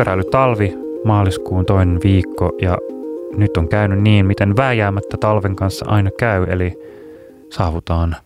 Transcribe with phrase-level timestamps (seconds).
[0.00, 2.78] pyöräilytalvi, maaliskuun toinen viikko ja
[3.36, 6.74] nyt on käynyt niin, miten vääjäämättä talven kanssa aina käy, eli
[7.50, 8.16] saavutaan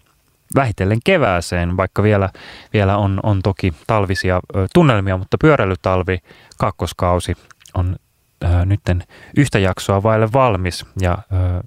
[0.55, 2.29] vähitellen kevääseen, vaikka vielä,
[2.73, 4.41] vielä on, on toki talvisia
[4.75, 6.19] tunnelmia, mutta pyöräilytalvi
[6.59, 7.37] kakkoskausi
[7.75, 7.97] on
[8.45, 9.05] ö, nytten
[9.37, 11.63] yhtä jaksoa vaille valmis ja ö,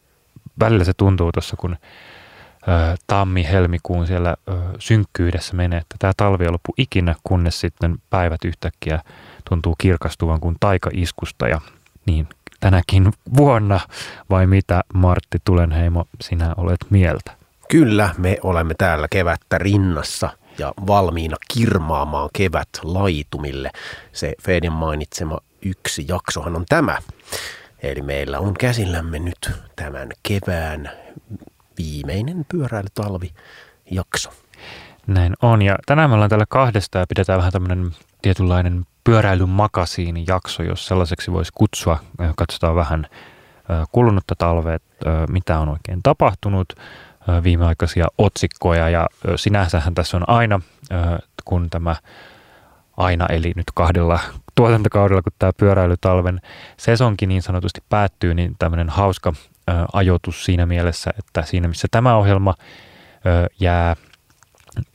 [0.60, 1.78] välillä se tuntuu tuossa, kun
[3.08, 4.36] tammi-helmikuun siellä
[4.80, 9.02] synkkyydessä menee, että tämä talvi ei loppu ikinä, kunnes sitten päivät yhtäkkiä
[9.50, 11.62] tuntuu kirkastuvan kuin taikaiskusta ja
[12.06, 12.28] niin
[12.60, 13.80] tänäkin vuonna,
[14.30, 17.32] vai mitä Martti Tulenheimo sinä olet mieltä?
[17.70, 23.72] Kyllä, me olemme täällä kevättä rinnassa ja valmiina kirmaamaan kevät laitumille.
[24.12, 26.98] Se Fedin mainitsema yksi jaksohan on tämä.
[27.84, 30.92] Eli meillä on käsillämme nyt tämän kevään
[31.78, 33.34] viimeinen pyöräilytalvi
[33.92, 34.30] jakso.
[35.08, 35.62] Näin on.
[35.62, 41.32] Ja tänään me ollaan täällä kahdesta ja pidetään vähän tämmöinen tietynlainen pyöräilymakasiini jakso, jos sellaiseksi
[41.32, 42.00] voisi kutsua.
[42.36, 43.08] Katsotaan vähän
[43.92, 44.78] kulunutta talvea,
[45.30, 46.74] mitä on oikein tapahtunut,
[47.44, 50.60] viimeaikaisia otsikkoja ja sinänsähän tässä on aina,
[51.46, 51.96] kun tämä
[52.98, 54.20] aina, eli nyt kahdella
[54.56, 56.42] tuotantokaudella, kun tämä pyöräilytalven
[56.78, 59.34] sesonkin niin sanotusti päättyy, niin tämmöinen hauska
[59.94, 62.54] ajoitus siinä mielessä, että siinä missä tämä ohjelma
[63.60, 63.96] jää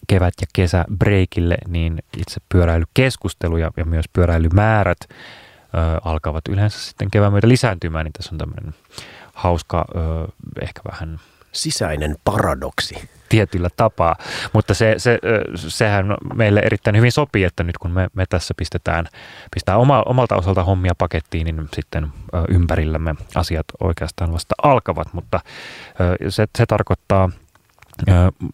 [0.06, 5.14] kevät- ja kesä breakille, niin itse pyöräilykeskustelu ja, ja myös pyöräilymäärät ö,
[6.04, 8.74] alkavat yleensä sitten kevään myötä lisääntymään, niin tässä on tämmöinen
[9.34, 10.00] hauska, ö,
[10.62, 11.20] ehkä vähän
[11.52, 13.08] sisäinen paradoksi.
[13.28, 14.16] Tietyllä tapaa,
[14.52, 15.18] mutta se, se,
[15.54, 19.06] sehän meille erittäin hyvin sopii, että nyt kun me, me tässä pistetään,
[19.54, 22.06] pistetään oma, omalta osalta hommia pakettiin, niin sitten
[22.48, 25.40] ympärillämme asiat oikeastaan vasta alkavat, mutta
[26.28, 27.30] se, se tarkoittaa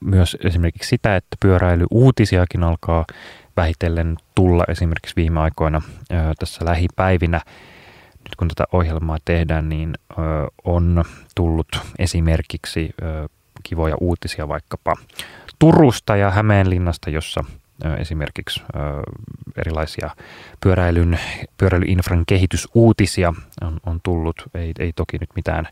[0.00, 3.04] myös esimerkiksi sitä, että pyöräilyuutisiakin alkaa
[3.56, 5.82] vähitellen tulla esimerkiksi viime aikoina
[6.38, 7.40] tässä lähipäivinä
[8.28, 9.94] nyt kun tätä ohjelmaa tehdään, niin
[10.64, 11.04] on
[11.34, 11.68] tullut
[11.98, 12.90] esimerkiksi
[13.62, 14.96] kivoja uutisia vaikkapa
[15.58, 17.44] Turusta ja Hämeenlinnasta, jossa
[17.98, 18.62] esimerkiksi
[19.56, 20.10] erilaisia
[20.62, 21.18] pyöräilyn,
[21.56, 24.42] pyöräilyinfran kehitysuutisia on, on tullut.
[24.54, 25.68] Ei, ei toki nyt mitään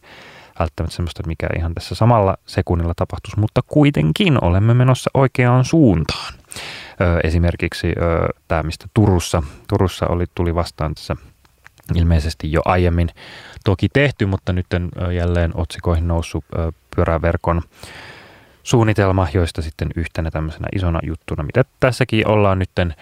[0.59, 6.35] välttämättä semmoista, mikä ihan tässä samalla sekunnilla tapahtuisi, mutta kuitenkin olemme menossa oikeaan suuntaan.
[7.25, 7.93] Esimerkiksi
[8.49, 11.17] tämä, mistä Turussa, Turussa oli, tuli vastaan tässä
[11.95, 13.09] ilmeisesti jo aiemmin
[13.65, 14.67] toki tehty, mutta nyt
[15.17, 16.45] jälleen otsikoihin noussut
[16.97, 17.63] pyöräverkon
[18.63, 22.95] suunnitelma, joista sitten yhtenä tämmöisenä isona juttuna, mitä tässäkin ollaan nytten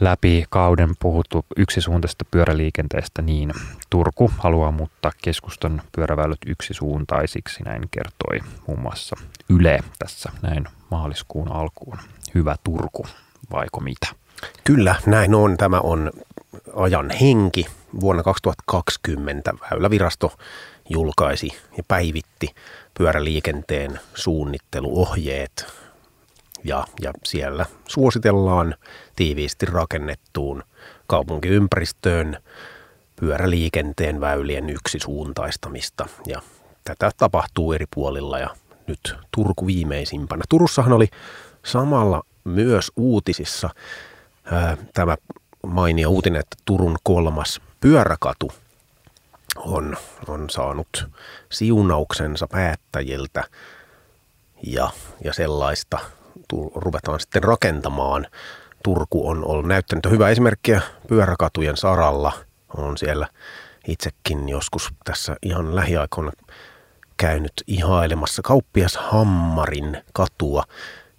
[0.00, 3.52] läpi kauden puhuttu yksisuuntaisesta pyöräliikenteestä, niin
[3.90, 9.16] Turku haluaa muuttaa keskustan pyöräväylät yksisuuntaisiksi, näin kertoi muun muassa
[9.48, 11.98] Yle tässä näin maaliskuun alkuun.
[12.34, 13.06] Hyvä Turku,
[13.52, 14.06] vaiko mitä?
[14.64, 15.56] Kyllä, näin on.
[15.56, 16.10] Tämä on
[16.74, 17.66] ajan henki.
[18.00, 20.32] Vuonna 2020 Väylävirasto
[20.88, 22.54] julkaisi ja päivitti
[22.98, 25.85] pyöräliikenteen suunnitteluohjeet
[26.64, 28.74] ja, ja siellä suositellaan
[29.16, 30.62] tiiviisti rakennettuun
[31.06, 32.42] kaupunkiympäristöön
[33.20, 36.42] pyöräliikenteen väylien yksisuuntaistamista ja
[36.84, 38.50] tätä tapahtuu eri puolilla ja
[38.86, 40.42] nyt Turku viimeisimpänä.
[40.48, 41.08] Turussahan oli
[41.64, 43.70] samalla myös uutisissa
[44.44, 45.16] ää, tämä
[45.66, 48.52] mainio uutinen, että Turun kolmas pyöräkatu
[49.56, 49.96] on,
[50.28, 51.06] on saanut
[51.52, 53.44] siunauksensa päättäjiltä
[54.62, 54.90] ja,
[55.24, 55.98] ja sellaista
[56.74, 58.26] ruvetaan sitten rakentamaan.
[58.82, 62.32] Turku on ollut näyttänyt hyvää esimerkkiä pyöräkatujen saralla.
[62.76, 63.26] On siellä
[63.88, 66.32] itsekin joskus tässä ihan lähiaikoina
[67.16, 70.62] käynyt ihailemassa kauppias Hammarin katua,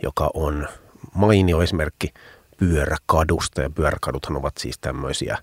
[0.04, 0.68] joka on
[1.14, 2.14] mainio esimerkki
[2.58, 3.62] pyöräkadusta.
[3.62, 5.38] Ja pyöräkaduthan ovat siis tämmöisiä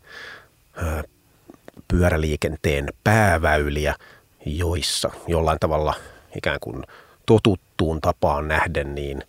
[1.89, 3.94] pyöräliikenteen pääväyliä,
[4.47, 5.94] joissa jollain tavalla
[6.37, 6.85] ikään kuin
[7.26, 9.23] totuttuun tapaan nähden, niin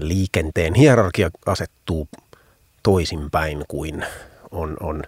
[0.00, 2.08] liikenteen hierarkia asettuu
[2.82, 4.06] toisinpäin kuin
[4.50, 5.02] on, on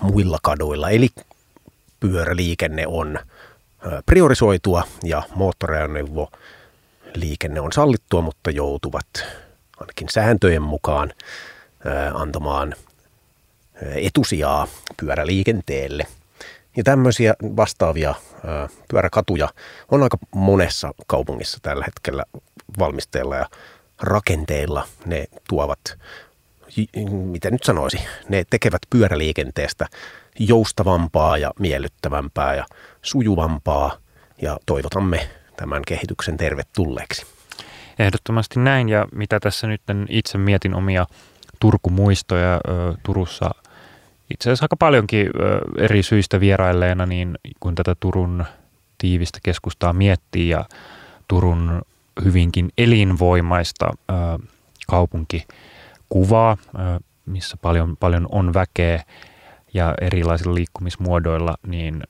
[0.00, 0.90] muilla kaduilla.
[0.90, 1.08] Eli
[2.00, 3.18] pyöräliikenne on
[4.06, 6.30] priorisoitua ja moottoriajoneuvo
[7.14, 9.06] liikenne on sallittua, mutta joutuvat
[9.80, 11.12] ainakin sääntöjen mukaan
[12.14, 12.74] antamaan
[13.94, 14.66] etusijaa
[15.00, 16.06] pyöräliikenteelle.
[16.76, 18.14] Ja tämmöisiä vastaavia
[18.88, 19.48] pyöräkatuja
[19.90, 22.24] on aika monessa kaupungissa tällä hetkellä
[22.78, 23.46] valmisteilla ja
[24.02, 24.86] rakenteilla.
[25.06, 25.78] Ne tuovat,
[27.06, 29.86] miten nyt sanoisi, ne tekevät pyöräliikenteestä
[30.38, 32.64] joustavampaa ja miellyttävämpää ja
[33.02, 33.96] sujuvampaa
[34.42, 37.26] ja toivotamme tämän kehityksen tervetulleeksi.
[37.98, 41.06] Ehdottomasti näin ja mitä tässä nyt itse mietin omia
[41.60, 42.60] Turkumuistoja
[43.02, 43.50] Turussa
[44.30, 45.30] itse asiassa aika paljonkin
[45.78, 48.44] eri syistä vierailleena, niin kun tätä Turun
[48.98, 50.64] tiivistä keskustaa miettii ja
[51.28, 51.82] Turun
[52.24, 53.90] hyvinkin elinvoimaista
[54.88, 56.56] kaupunkikuvaa,
[57.26, 59.02] missä paljon, paljon on väkeä
[59.74, 62.02] ja erilaisilla liikkumismuodoilla, niin,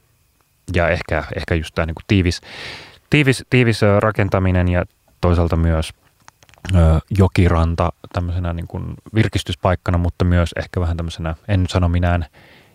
[0.75, 2.41] ja ehkä, ehkä just tämä niin kuin tiivis,
[3.11, 4.85] tiivis, tiivis rakentaminen ja
[5.21, 5.93] toisaalta myös
[7.19, 12.27] jokiranta tämmöisenä niin kuin virkistyspaikkana, mutta myös ehkä vähän tämmöisenä, en nyt sano minään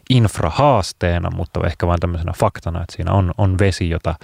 [0.09, 4.15] infrahaasteena, mutta ehkä vain tämmöisenä faktana, että siinä on, on vesi, jota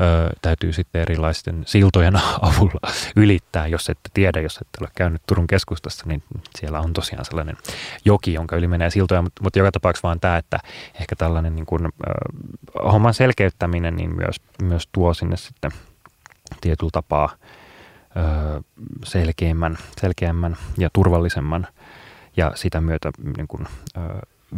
[0.00, 2.16] ö, täytyy sitten erilaisten siltojen
[2.48, 3.66] avulla ylittää.
[3.66, 6.22] Jos ette tiedä, jos ette ole käynyt Turun keskustassa, niin
[6.58, 7.56] siellä on tosiaan sellainen
[8.04, 10.58] joki, jonka yli menee siltoja, mutta, mutta joka tapauksessa vaan tämä, että
[11.00, 11.90] ehkä tällainen niin kuin, ö,
[12.92, 15.70] homman selkeyttäminen niin myös, myös tuo sinne sitten
[16.60, 17.36] tietyllä tapaa
[18.16, 18.62] ö,
[19.04, 21.66] selkeämmän, selkeämmän ja turvallisemman
[22.36, 23.66] ja sitä myötä niin kuin,
[23.96, 24.00] ö,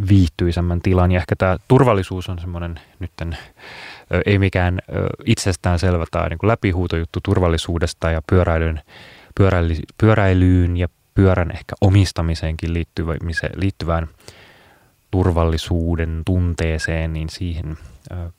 [0.09, 1.13] viihtyisemmän tilan.
[1.13, 3.37] Ja ehkä tämä turvallisuus on semmoinen nytten
[4.27, 4.79] ei mikään
[5.25, 8.81] itsestään selvä tai niin läpihuutojuttu turvallisuudesta ja pyöräilyyn,
[9.35, 12.75] pyöräily, pyöräilyyn ja pyörän ehkä omistamiseenkin
[13.57, 14.09] liittyvään
[15.11, 17.77] turvallisuuden tunteeseen, niin siihen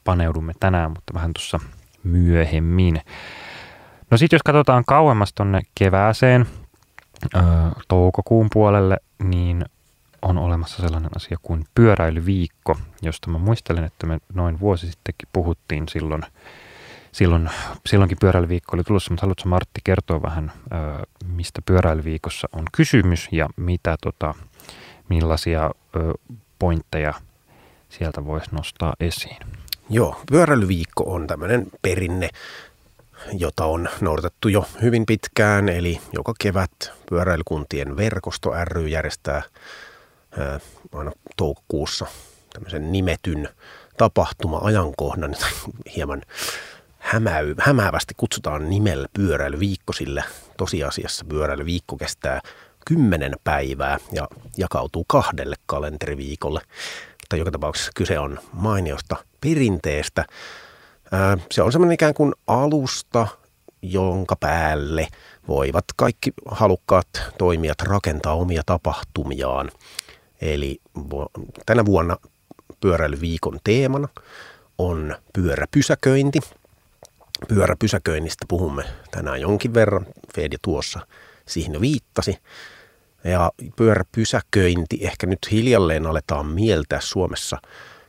[0.04, 1.60] paneudumme tänään, mutta vähän tuossa
[2.04, 3.02] myöhemmin.
[4.12, 6.46] No sitten jos katsotaan kauemmas tuonne kevääseen,
[7.88, 9.66] toukokuun puolelle, niin
[10.22, 15.88] on olemassa sellainen asia kuin pyöräilyviikko, josta mä muistelen, että me noin vuosi sittenkin puhuttiin
[15.90, 16.22] silloin.
[17.12, 17.50] Silloin,
[17.86, 20.52] silloinkin pyöräilyviikko oli tulossa, mutta haluatko Martti kertoa vähän,
[21.26, 24.34] mistä pyöräilyviikossa on kysymys ja mitä, tota,
[25.10, 25.72] millaisia
[26.60, 27.14] pointteja
[27.90, 29.38] sieltä voisi nostaa esiin?
[29.90, 32.30] Joo, pyöräilyviikko on tämmöinen perinne,
[33.34, 39.42] jota on noudatettu jo hyvin pitkään, eli joka kevät pyöräilykuntien verkosto ry järjestää
[40.94, 42.06] aina toukokuussa
[42.54, 43.50] tämmöisen nimetyn
[43.98, 45.36] tapahtuma-ajankohdan,
[45.96, 46.22] hieman
[47.00, 50.24] hämäy, hämäävästi kutsutaan nimellä pyöräilyviikko, sillä
[50.58, 52.42] tosiasiassa pyöräilyviikko kestää
[52.88, 56.62] kymmenen päivää ja jakautuu kahdelle kalenteriviikolle.
[57.22, 60.26] Mutta joka tapauksessa kyse on mainiosta perinteestä.
[61.52, 63.28] Se on semmoinen ikään kuin alusta,
[63.82, 65.08] jonka päälle
[65.48, 67.08] voivat kaikki halukkaat
[67.38, 69.72] toimijat rakentaa omia tapahtumiaan.
[70.42, 70.82] Eli
[71.66, 72.18] tänä vuonna
[72.80, 74.08] pyöräilyviikon teemana
[74.78, 76.40] on pyöräpysäköinti.
[77.48, 80.06] Pyöräpysäköinnistä puhumme tänään jonkin verran.
[80.36, 81.08] Fedi tuossa
[81.46, 82.38] siihen viittasi.
[83.24, 87.58] Ja pyöräpysäköinti ehkä nyt hiljalleen aletaan mieltää Suomessa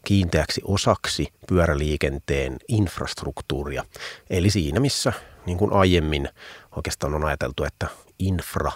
[0.05, 3.85] kiinteäksi osaksi pyöräliikenteen infrastruktuuria.
[4.31, 5.13] Eli siinä, missä
[5.47, 6.29] niin kuin aiemmin
[6.77, 7.87] oikeastaan on ajateltu, että
[8.19, 8.73] infra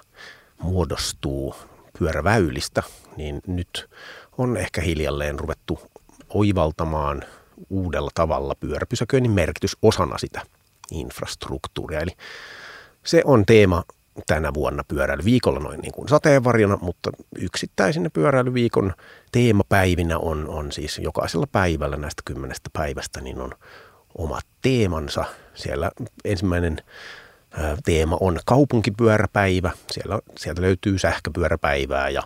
[0.63, 1.55] muodostuu
[1.99, 2.83] pyöräväylistä,
[3.17, 3.91] niin nyt
[4.39, 5.81] on ehkä hiljalleen ruvettu
[6.29, 7.23] oivaltamaan
[7.71, 10.43] uudella tavalla pyöräpysäköinnin merkitys osana sitä
[10.91, 12.01] infrastruktuuria.
[12.01, 12.17] Eli
[13.05, 13.85] se on teema
[14.27, 18.93] tänä vuonna pyöräilyviikolla noin niin kuin sateenvarjona, mutta yksittäisinä pyöräilyviikon
[19.33, 23.53] teemapäivinä on, on siis jokaisella päivällä näistä kymmenestä päivästä niin on
[24.19, 25.25] omat teemansa.
[25.55, 25.91] Siellä
[26.25, 26.77] ensimmäinen
[27.85, 29.71] teema on kaupunkipyöräpäivä.
[29.91, 32.23] Siellä, sieltä löytyy sähköpyöräpäivää ja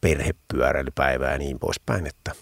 [0.00, 2.32] perhepyöräilypäivää ja niin poispäin, että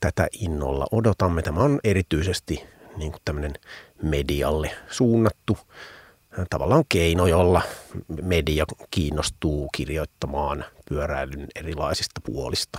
[0.00, 1.42] tätä innolla odotamme.
[1.42, 2.64] Tämä on erityisesti
[2.96, 3.54] niin kuin tämmöinen
[4.02, 5.58] medialle suunnattu
[6.50, 7.62] tavallaan keino, jolla
[8.22, 12.78] media kiinnostuu kirjoittamaan pyöräilyn erilaisista puolista.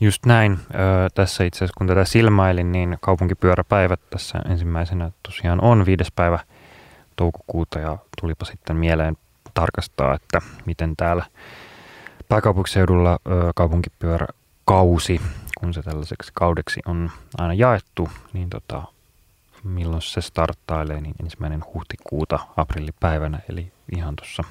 [0.00, 0.58] Just näin.
[1.14, 6.38] tässä itse asiassa kun tätä silmäilin, niin kaupunkipyöräpäivät tässä ensimmäisenä tosiaan on viides päivä–
[7.16, 9.16] toukokuuta ja tulipa sitten mieleen
[9.54, 11.24] tarkastaa, että miten täällä
[12.28, 13.18] pääkaupunkiseudulla
[13.54, 15.20] kaupunkipyöräkausi,
[15.58, 18.82] kun se tällaiseksi kaudeksi on aina jaettu, niin tota,
[19.64, 24.42] milloin se starttailee, niin ensimmäinen huhtikuuta aprillipäivänä, eli ihan tuossa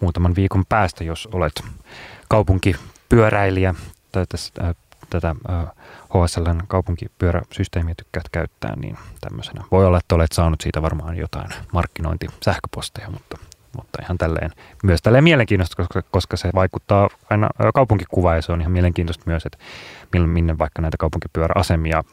[0.00, 1.64] muutaman viikon päästä, jos olet
[2.28, 3.74] kaupunkipyöräilijä
[4.12, 4.74] tai tässä,
[5.10, 5.34] tätä
[6.14, 9.64] HSLn kaupunkipyöräsysteemiä tykkäät käyttää, niin tämmöisenä.
[9.70, 13.38] Voi olla, että olet saanut siitä varmaan jotain markkinointisähköposteja, mutta,
[13.76, 14.50] mutta ihan tälleen,
[14.82, 19.46] myös tälleen mielenkiintoista, koska, koska se vaikuttaa aina kaupunkikuvaan ja se on ihan mielenkiintoista myös,
[19.46, 19.58] että
[20.26, 22.04] minne vaikka näitä kaupunkipyöräasemia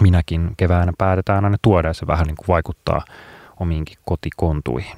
[0.00, 3.04] minäkin keväänä päätetään aina tuoda ja se vähän niin kuin vaikuttaa
[3.60, 4.96] omiinkin kotikontuihin.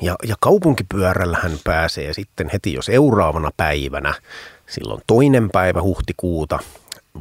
[0.00, 4.14] Ja, ja kaupunkipyörällähän pääsee sitten heti jo seuraavana päivänä,
[4.70, 6.58] silloin toinen päivä huhtikuuta,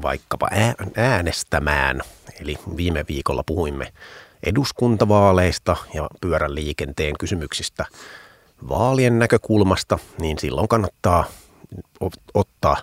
[0.01, 0.47] vaikkapa
[0.95, 2.01] äänestämään.
[2.41, 3.93] Eli viime viikolla puhuimme
[4.43, 7.85] eduskuntavaaleista ja pyörän liikenteen kysymyksistä
[8.69, 11.25] vaalien näkökulmasta, niin silloin kannattaa
[12.33, 12.77] ottaa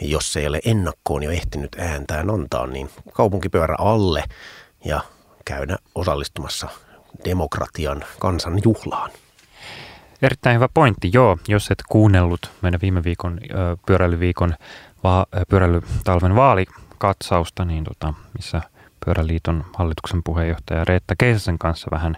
[0.00, 4.24] jos ei ole ennakkoon jo ehtinyt ääntään antaa, niin kaupunkipyörä alle
[4.84, 5.00] ja
[5.44, 6.68] käydä osallistumassa
[7.24, 9.10] demokratian kansan juhlaan.
[10.22, 11.38] Erittäin hyvä pointti, joo.
[11.48, 13.40] Jos et kuunnellut meidän viime viikon
[13.86, 14.54] pyöräilyviikon
[15.48, 18.62] pyöräilytalven vaalikatsausta, niin tota, missä
[19.04, 22.16] Pyöräliiton hallituksen puheenjohtaja Reetta Keisasen kanssa vähän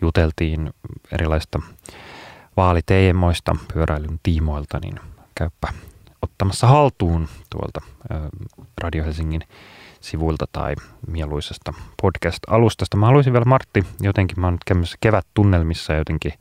[0.00, 0.70] juteltiin
[1.12, 1.60] erilaista
[2.56, 5.00] vaaliteemoista pyöräilyn tiimoilta, niin
[5.34, 5.68] käyppä
[6.22, 7.80] ottamassa haltuun tuolta
[8.82, 9.40] Radio Helsingin
[10.00, 10.74] sivuilta tai
[11.06, 12.96] mieluisesta podcast-alustasta.
[12.96, 16.32] Mä haluaisin vielä Martti, jotenkin mä oon nyt kevät tunnelmissa jotenkin,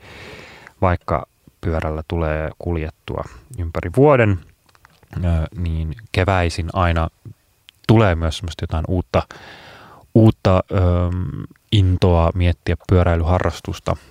[0.82, 1.28] vaikka
[1.62, 3.24] pyörällä tulee kuljettua
[3.60, 4.40] ympäri vuoden,
[5.58, 7.08] niin keväisin aina
[7.88, 9.24] tulee myös semmoista jotain uutta,
[10.16, 10.64] uutta
[11.72, 13.96] intoa miettiä pyöräilyharrastusta–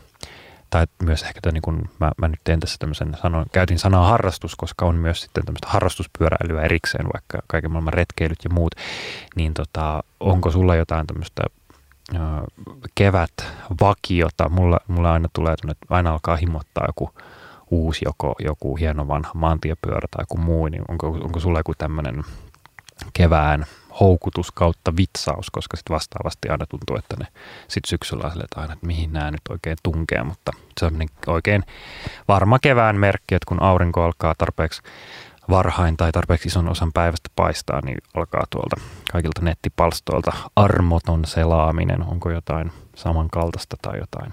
[0.70, 4.08] tai myös ehkä tämän, niin kun mä, mä nyt teen tässä tämmöisen, sanon, käytin sanaa
[4.08, 8.74] harrastus, koska on myös sitten tämmöistä harrastuspyöräilyä erikseen, vaikka kaiken maailman retkeilyt ja muut,
[9.36, 11.42] niin tota, onko sulla jotain tämmöistä
[12.94, 13.32] kevät
[13.80, 17.10] vakiota, mulla, mulla aina tulee, että aina alkaa himottaa joku
[17.70, 22.24] uusi, joko joku hieno vanha maantiepyörä tai joku muu, niin onko, onko sulla joku tämmöinen
[23.12, 23.66] kevään
[24.00, 27.26] houkutus kautta vitsaus, koska sitten vastaavasti aina tuntuu, että ne
[27.68, 30.92] sitten syksyllä on että aina, että mihin nämä nyt oikein tunkee, mutta se on
[31.26, 31.62] oikein
[32.28, 34.82] varma kevään merkki, että kun aurinko alkaa tarpeeksi
[35.50, 38.76] varhain tai tarpeeksi ison osan päivästä paistaa, niin alkaa tuolta
[39.12, 42.02] kaikilta nettipalstoilta armoton selaaminen.
[42.02, 44.32] Onko jotain samankaltaista tai jotain,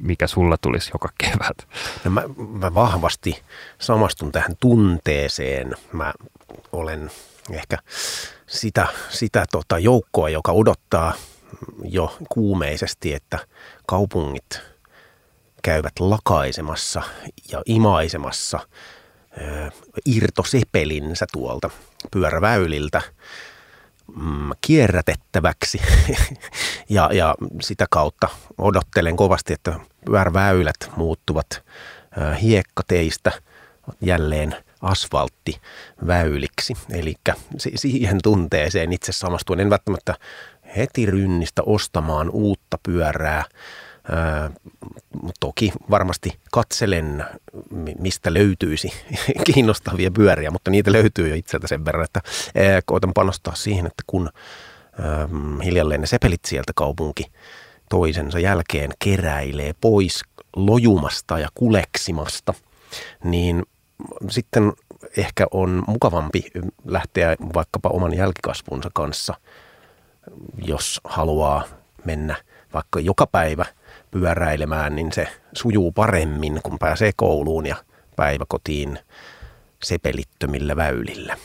[0.00, 1.68] mikä sulla tulisi joka kevät?
[2.04, 3.42] No mä, mä vahvasti
[3.78, 5.74] samastun tähän tunteeseen.
[5.92, 6.12] Mä
[6.72, 7.10] olen
[7.50, 7.78] ehkä
[8.46, 11.12] sitä, sitä tota joukkoa, joka odottaa
[11.84, 13.38] jo kuumeisesti, että
[13.86, 14.62] kaupungit
[15.62, 17.02] käyvät lakaisemassa
[17.52, 18.60] ja imaisemassa
[20.06, 21.70] irtosepelinsä tuolta
[22.10, 23.02] pyöräväyliltä
[24.16, 25.80] mm, kierrätettäväksi.
[26.88, 28.28] ja, ja sitä kautta
[28.58, 31.62] odottelen kovasti, että pyöräväylät muuttuvat
[32.42, 33.32] hiekkateistä
[34.00, 36.76] jälleen asfalttiväyliksi.
[36.90, 37.14] Eli
[37.58, 39.60] siihen tunteeseen itse samastuen.
[39.60, 40.14] En välttämättä
[40.76, 43.44] heti rynnistä ostamaan uutta pyörää.
[45.40, 47.24] Toki varmasti katselen,
[47.98, 48.92] mistä löytyisi
[49.52, 52.20] kiinnostavia pyöriä, mutta niitä löytyy jo itseltä sen verran, että
[52.86, 54.30] koitan panostaa siihen, että kun
[55.64, 57.24] hiljalleen ne sepelit sieltä kaupunki
[57.88, 60.22] toisensa jälkeen keräilee pois
[60.56, 62.54] lojumasta ja kuleksimasta,
[63.24, 63.62] niin
[64.30, 64.72] sitten
[65.16, 66.44] ehkä on mukavampi
[66.84, 69.34] lähteä vaikkapa oman jälkikasvunsa kanssa,
[70.66, 71.64] jos haluaa
[72.04, 72.36] mennä
[72.74, 73.64] vaikka joka päivä
[74.20, 77.76] pyöräilemään, niin se sujuu paremmin, kun pääsee kouluun ja
[78.16, 78.98] päiväkotiin
[79.82, 81.36] sepelittömillä väylillä.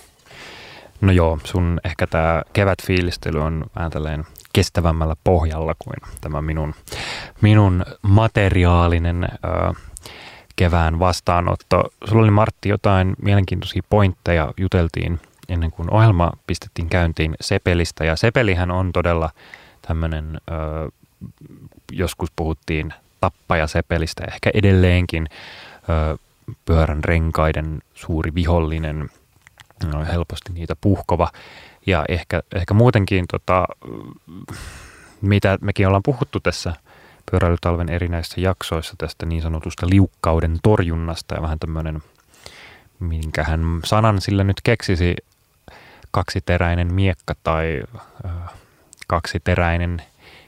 [1.01, 6.73] No joo, sun ehkä tämä kevätfiilistely on vähän tällainen kestävämmällä pohjalla kuin tämä minun,
[7.41, 9.73] minun materiaalinen ö,
[10.55, 11.83] kevään vastaanotto.
[12.05, 18.05] Sulla oli Martti jotain mielenkiintoisia pointteja, juteltiin ennen kuin ohjelma pistettiin käyntiin Sepelistä.
[18.05, 19.29] Ja Sepelihän on todella
[19.87, 20.41] tämmöinen,
[21.91, 25.27] joskus puhuttiin tappaja Sepelistä, ehkä edelleenkin
[25.89, 26.17] ö,
[26.65, 29.09] pyörän renkaiden suuri vihollinen,
[29.93, 31.31] no, helposti niitä puhkova.
[31.85, 33.65] Ja ehkä, ehkä muutenkin, tota,
[35.21, 36.73] mitä mekin ollaan puhuttu tässä–
[37.31, 42.03] pyöräilytalven erinäisissä jaksoissa tästä niin sanotusta liukkauden torjunnasta ja vähän tämmöinen,
[42.99, 45.15] minkähän sanan sillä nyt keksisi,
[46.11, 47.83] kaksiteräinen miekka tai
[48.25, 48.31] äh,
[49.07, 50.01] kaksiteräinen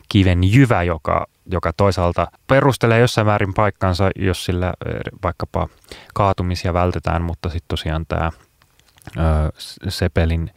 [0.09, 4.73] kiven jyvä, joka, joka toisaalta perustelee jossain määrin paikkansa, jos sillä
[5.23, 5.67] vaikkapa
[6.13, 8.31] kaatumisia vältetään, mutta sitten tosiaan tämä
[9.89, 10.49] Sepelin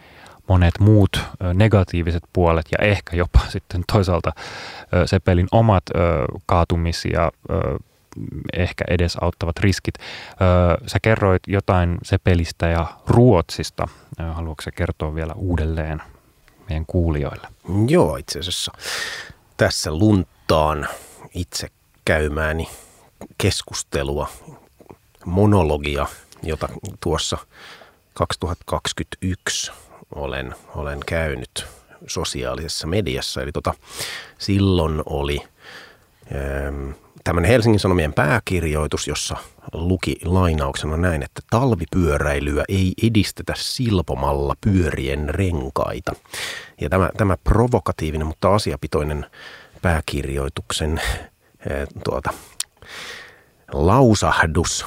[0.48, 1.24] monet muut
[1.54, 4.32] negatiiviset puolet ja ehkä jopa sitten toisaalta
[5.06, 5.84] Sepelin omat
[6.46, 7.30] kaatumisia
[8.52, 9.94] ehkä edes auttavat riskit.
[10.86, 13.88] Sä kerroit jotain Sepelistä ja Ruotsista.
[14.32, 16.02] Haluatko sä kertoa vielä uudelleen
[16.68, 17.48] meidän kuulijoille?
[17.88, 18.72] Joo, itse asiassa
[19.56, 20.88] tässä lunttaan
[21.34, 21.68] itse
[22.04, 22.68] käymääni
[23.38, 24.28] keskustelua,
[25.24, 26.06] monologia,
[26.42, 26.68] jota
[27.00, 27.38] tuossa
[28.14, 29.72] 2021
[30.14, 31.66] olen, olen käynyt
[32.06, 33.42] sosiaalisessa mediassa.
[33.42, 33.74] Eli tota,
[34.38, 35.40] silloin oli
[36.34, 36.90] ähm,
[37.26, 39.36] tämmöinen Helsingin Sanomien pääkirjoitus, jossa
[39.72, 46.12] luki lainauksena näin, että talvipyöräilyä ei edistetä silpomalla pyörien renkaita.
[46.80, 49.26] Ja tämä, tämä provokatiivinen, mutta asiapitoinen
[49.82, 51.00] pääkirjoituksen
[51.70, 52.30] äh, tuota,
[53.72, 54.86] lausahdus,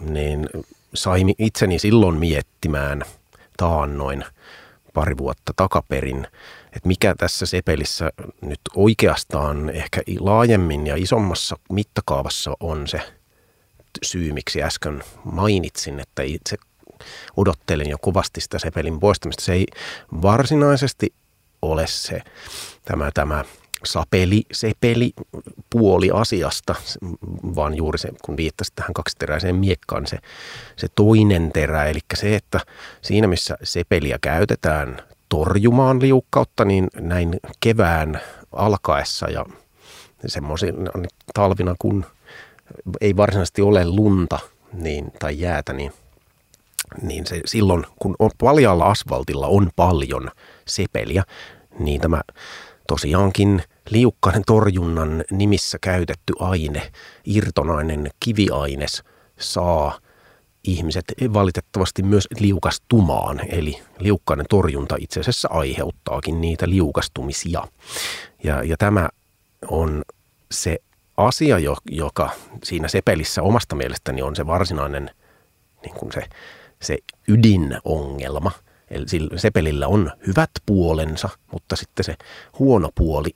[0.00, 0.48] niin
[0.94, 3.04] sai itseni silloin miettimään–
[3.60, 4.24] taannoin
[4.94, 6.26] pari vuotta takaperin,
[6.76, 8.10] että mikä tässä sepelissä
[8.40, 13.00] nyt oikeastaan ehkä laajemmin ja isommassa mittakaavassa on se
[14.02, 16.56] syy, miksi äsken mainitsin, että itse
[17.36, 19.44] odottelin jo kovasti sitä sepelin poistamista.
[19.44, 19.66] Se ei
[20.22, 21.14] varsinaisesti
[21.62, 22.22] ole se
[22.84, 23.44] tämä, tämä
[23.84, 25.12] sapeli, sepeli
[25.70, 26.74] puoli asiasta,
[27.54, 30.18] vaan juuri se, kun viittasit tähän kaksiteräiseen miekkaan, se,
[30.76, 32.60] se toinen terä, eli se, että
[33.02, 38.20] siinä missä sepeliä käytetään torjumaan liukkautta, niin näin kevään
[38.52, 39.44] alkaessa ja
[40.26, 40.90] semmoisina
[41.34, 42.04] talvina, kun
[43.00, 44.38] ei varsinaisesti ole lunta
[44.72, 45.92] niin, tai jäätä, niin,
[47.02, 50.30] niin se silloin, kun on paljalla asfaltilla on paljon
[50.68, 51.24] sepeliä,
[51.78, 52.20] niin tämä
[52.88, 56.92] tosiaankin liukkainen torjunnan nimissä käytetty aine,
[57.24, 59.02] irtonainen kiviaines,
[59.40, 59.98] saa
[60.64, 63.40] ihmiset valitettavasti myös liukastumaan.
[63.48, 67.62] Eli liukkainen torjunta itse asiassa aiheuttaakin niitä liukastumisia.
[68.44, 69.08] Ja, ja tämä
[69.68, 70.02] on
[70.50, 70.78] se
[71.16, 71.56] asia,
[71.90, 72.30] joka
[72.64, 75.10] siinä sepelissä omasta mielestäni on se varsinainen
[75.84, 76.22] niin kuin se,
[76.82, 76.98] se
[77.28, 78.52] ydinongelma–
[78.90, 82.14] Eli sepelillä on hyvät puolensa, mutta sitten se
[82.58, 83.30] huono puoli,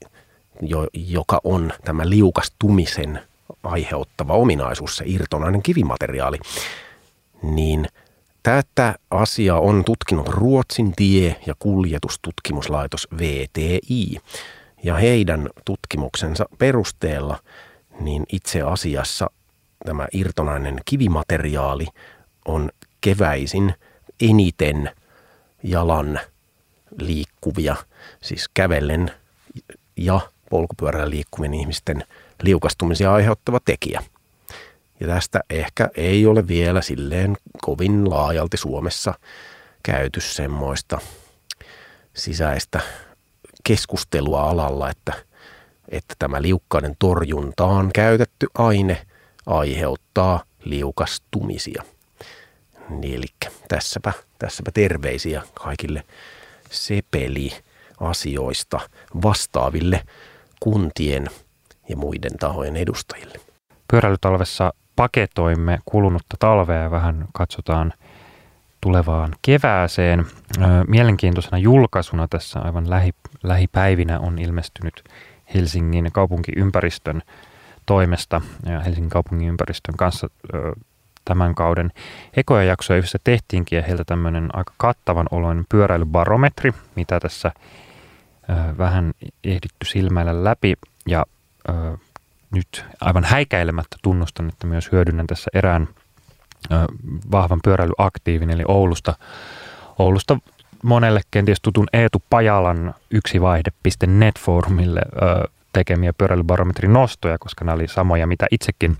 [0.62, 3.20] jo, joka on tämä liukastumisen
[3.62, 6.38] aiheuttava ominaisuus, se irtonainen kivimateriaali,
[7.50, 7.86] niin
[8.42, 14.16] tätä asiaa on tutkinut Ruotsin tie- ja kuljetustutkimuslaitos VTI.
[14.82, 17.38] Ja heidän tutkimuksensa perusteella
[18.00, 19.30] niin itse asiassa
[19.86, 21.86] tämä irtonainen kivimateriaali
[22.44, 22.70] on
[23.00, 23.74] keväisin
[24.20, 24.90] eniten–
[25.64, 26.20] jalan
[26.98, 27.76] liikkuvia,
[28.22, 29.10] siis kävellen
[29.96, 30.20] ja
[30.50, 32.04] polkupyörällä liikkuvien ihmisten
[32.42, 34.02] liukastumisia aiheuttava tekijä.
[35.00, 39.14] Ja tästä ehkä ei ole vielä silleen kovin laajalti Suomessa
[39.82, 40.98] käyty semmoista
[42.14, 42.80] sisäistä
[43.64, 45.12] keskustelua alalla, että,
[45.88, 49.06] että tämä liukkaiden torjuntaan käytetty aine
[49.46, 51.82] aiheuttaa liukastumisia.
[52.88, 53.26] Niin, eli
[53.68, 56.02] tässäpä, tässäpä terveisiä kaikille
[56.70, 58.80] sepeli-asioista
[59.22, 60.04] vastaaville
[60.60, 61.26] kuntien
[61.88, 63.40] ja muiden tahojen edustajille.
[63.90, 67.92] Pyöräilytalvessa paketoimme kulunutta talvea ja vähän katsotaan
[68.80, 70.26] tulevaan kevääseen.
[70.88, 75.04] Mielenkiintoisena julkaisuna tässä aivan lähi, lähipäivinä on ilmestynyt
[75.54, 77.22] Helsingin kaupunkiympäristön
[77.86, 80.28] toimesta ja Helsingin kaupungin ympäristön kanssa
[81.24, 81.92] tämän kauden
[82.36, 87.52] ekoja jaksoja yhdessä tehtiinkin ja heiltä tämmöinen aika kattavan oloinen pyöräilybarometri, mitä tässä
[88.78, 89.12] vähän
[89.44, 90.74] ehditty silmäillä läpi
[91.08, 91.24] ja
[92.54, 95.88] nyt aivan häikäilemättä tunnustan, että myös hyödynnän tässä erään
[97.30, 99.14] vahvan pyöräilyaktiivin eli Oulusta,
[99.98, 100.38] Oulusta
[100.82, 105.00] monelle kenties tutun Eetu Pajalan yksivaihde.net-foorumille
[105.74, 108.96] tekemiä pyöräilybarometrin nostoja, koska nämä oli samoja, mitä itsekin,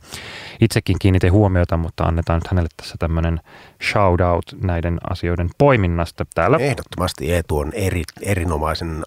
[0.61, 3.41] itsekin kiinnitin huomiota, mutta annetaan nyt hänelle tässä tämmöinen
[3.91, 6.57] shout out näiden asioiden poiminnasta täällä.
[6.57, 9.05] Ehdottomasti Eetu on eri, erinomaisen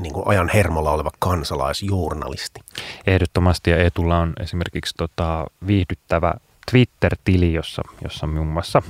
[0.00, 2.60] niin kuin ajan hermolla oleva kansalaisjournalisti.
[3.06, 6.34] Ehdottomasti ja Eetulla on esimerkiksi tota, viihdyttävä
[6.70, 8.82] Twitter-tili, jossa, jossa muun muassa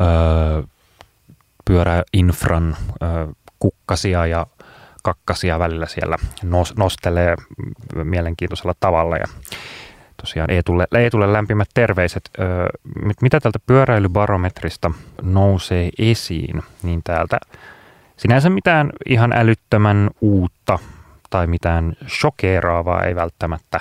[0.00, 0.62] öö,
[1.64, 3.26] pyöräinfran öö,
[3.58, 4.46] kukkasia ja
[5.02, 6.16] kakkasia välillä siellä
[6.76, 7.34] nostelee
[8.04, 9.24] mielenkiintoisella tavalla ja
[10.16, 12.30] tosiaan Eetulle, Eetulle lämpimät terveiset.
[13.22, 14.90] Mitä tältä pyöräilybarometrista
[15.22, 17.38] nousee esiin, niin täältä
[18.16, 20.78] sinänsä mitään ihan älyttömän uutta
[21.30, 23.80] tai mitään shokeeraavaa ei välttämättä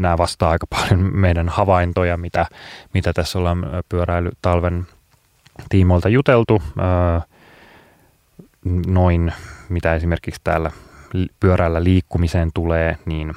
[0.00, 2.46] nämä vastaa aika paljon meidän havaintoja, mitä,
[2.94, 4.86] mitä tässä ollaan pyöräilytalven
[5.68, 6.62] tiimoilta juteltu
[8.86, 9.32] noin,
[9.68, 10.70] mitä esimerkiksi täällä
[11.40, 13.34] pyörällä liikkumiseen tulee, niin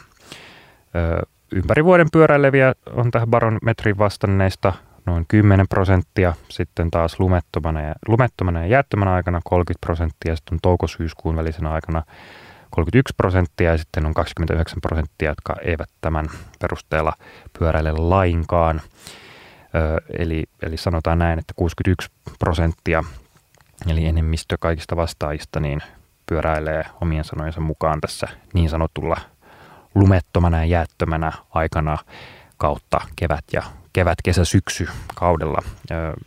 [1.52, 4.74] ympäri vuoden pyöräileviä on tähän barometrin vastanneista
[5.06, 10.60] noin 10 prosenttia, sitten taas lumettomana ja, lumettomana ja jäättömänä aikana 30 prosenttia, sitten on
[10.62, 12.04] touko-syyskuun välisenä aikana
[12.70, 16.26] 31 prosenttia ja sitten on 29 prosenttia, jotka eivät tämän
[16.60, 17.14] perusteella
[17.60, 18.82] pyöräile lainkaan.
[20.20, 23.04] Eli, eli sanotaan näin, että 61 prosenttia
[23.88, 25.82] eli enemmistö kaikista vastaajista, niin
[26.26, 29.18] pyöräilee omien sanojensa mukaan tässä niin sanotulla
[29.96, 31.98] lumettomana ja jäättömänä aikana
[32.58, 35.60] kautta kevät ja kevät, kesä, syksy kaudella,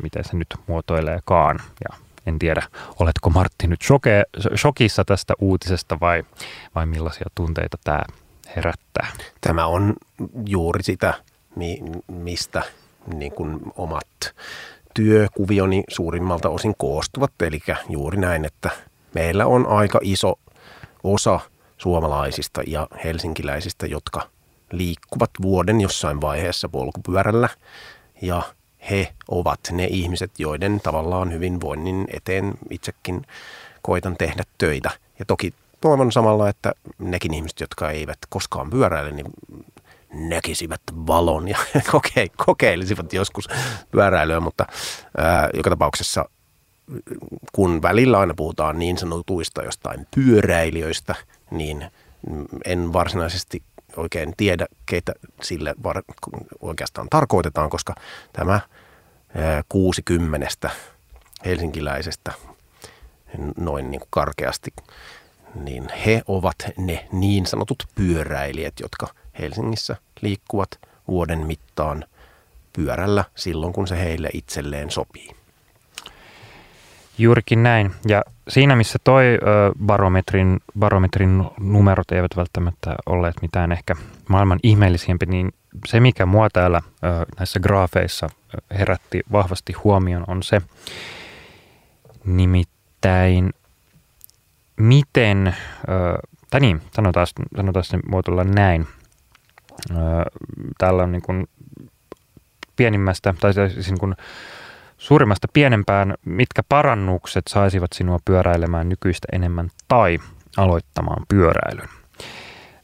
[0.02, 1.60] miten se nyt muotoileekaan.
[1.90, 2.62] Ja en tiedä,
[2.98, 4.24] oletko Martti nyt shoke,
[4.56, 6.24] shokissa tästä uutisesta vai,
[6.74, 8.02] vai millaisia tunteita tämä
[8.56, 9.06] herättää?
[9.40, 9.94] Tämä on
[10.46, 11.14] juuri sitä,
[12.08, 12.62] mistä
[13.14, 14.34] niin kuin omat
[14.96, 17.32] työkuvioni suurimmalta osin koostuvat.
[17.42, 18.70] Eli juuri näin, että
[19.14, 20.38] meillä on aika iso
[21.04, 21.40] osa
[21.78, 24.28] suomalaisista ja helsinkiläisistä, jotka
[24.72, 27.48] liikkuvat vuoden jossain vaiheessa polkupyörällä.
[28.22, 28.42] Ja
[28.90, 33.26] he ovat ne ihmiset, joiden tavallaan hyvinvoinnin eteen itsekin
[33.82, 34.90] koitan tehdä töitä.
[35.18, 39.26] Ja toki toivon samalla, että nekin ihmiset, jotka eivät koskaan pyöräile, niin
[40.14, 41.58] näkisivät valon ja
[42.46, 43.48] kokeilisivat joskus
[43.90, 44.66] pyöräilyä, mutta
[45.16, 46.24] ää, joka tapauksessa
[47.52, 51.14] kun välillä aina puhutaan niin sanotuista jostain pyöräilijöistä,
[51.50, 51.90] niin
[52.64, 53.62] en varsinaisesti
[53.96, 56.02] oikein tiedä, keitä sille var-
[56.60, 57.94] oikeastaan tarkoitetaan, koska
[58.32, 58.60] tämä
[59.68, 60.70] 60
[61.44, 62.32] helsinkiläisestä
[63.56, 64.70] noin niin kuin karkeasti,
[65.54, 69.06] niin he ovat ne niin sanotut pyöräilijät, jotka
[69.38, 70.70] Helsingissä liikkuvat
[71.08, 72.04] vuoden mittaan
[72.72, 75.30] pyörällä silloin, kun se heille itselleen sopii.
[77.18, 77.92] Juurikin näin.
[78.08, 79.24] Ja siinä, missä toi
[79.86, 83.94] barometrin, barometrin numerot eivät välttämättä olleet mitään ehkä
[84.28, 85.52] maailman ihmeellisempi, niin
[85.86, 86.82] se, mikä mua täällä
[87.38, 88.28] näissä graafeissa
[88.78, 90.62] herätti vahvasti huomioon, on se
[92.24, 93.50] nimittäin,
[94.76, 95.56] miten,
[96.50, 98.86] tai niin, sanotaan, sanotaan se muotoilla näin.
[100.78, 101.48] Täällä on niin kuin
[102.76, 104.14] pienimmästä, tai siis niin kuin
[104.98, 110.18] suurimmasta pienempään, mitkä parannukset saisivat sinua pyöräilemään nykyistä enemmän tai
[110.56, 111.88] aloittamaan pyöräilyn.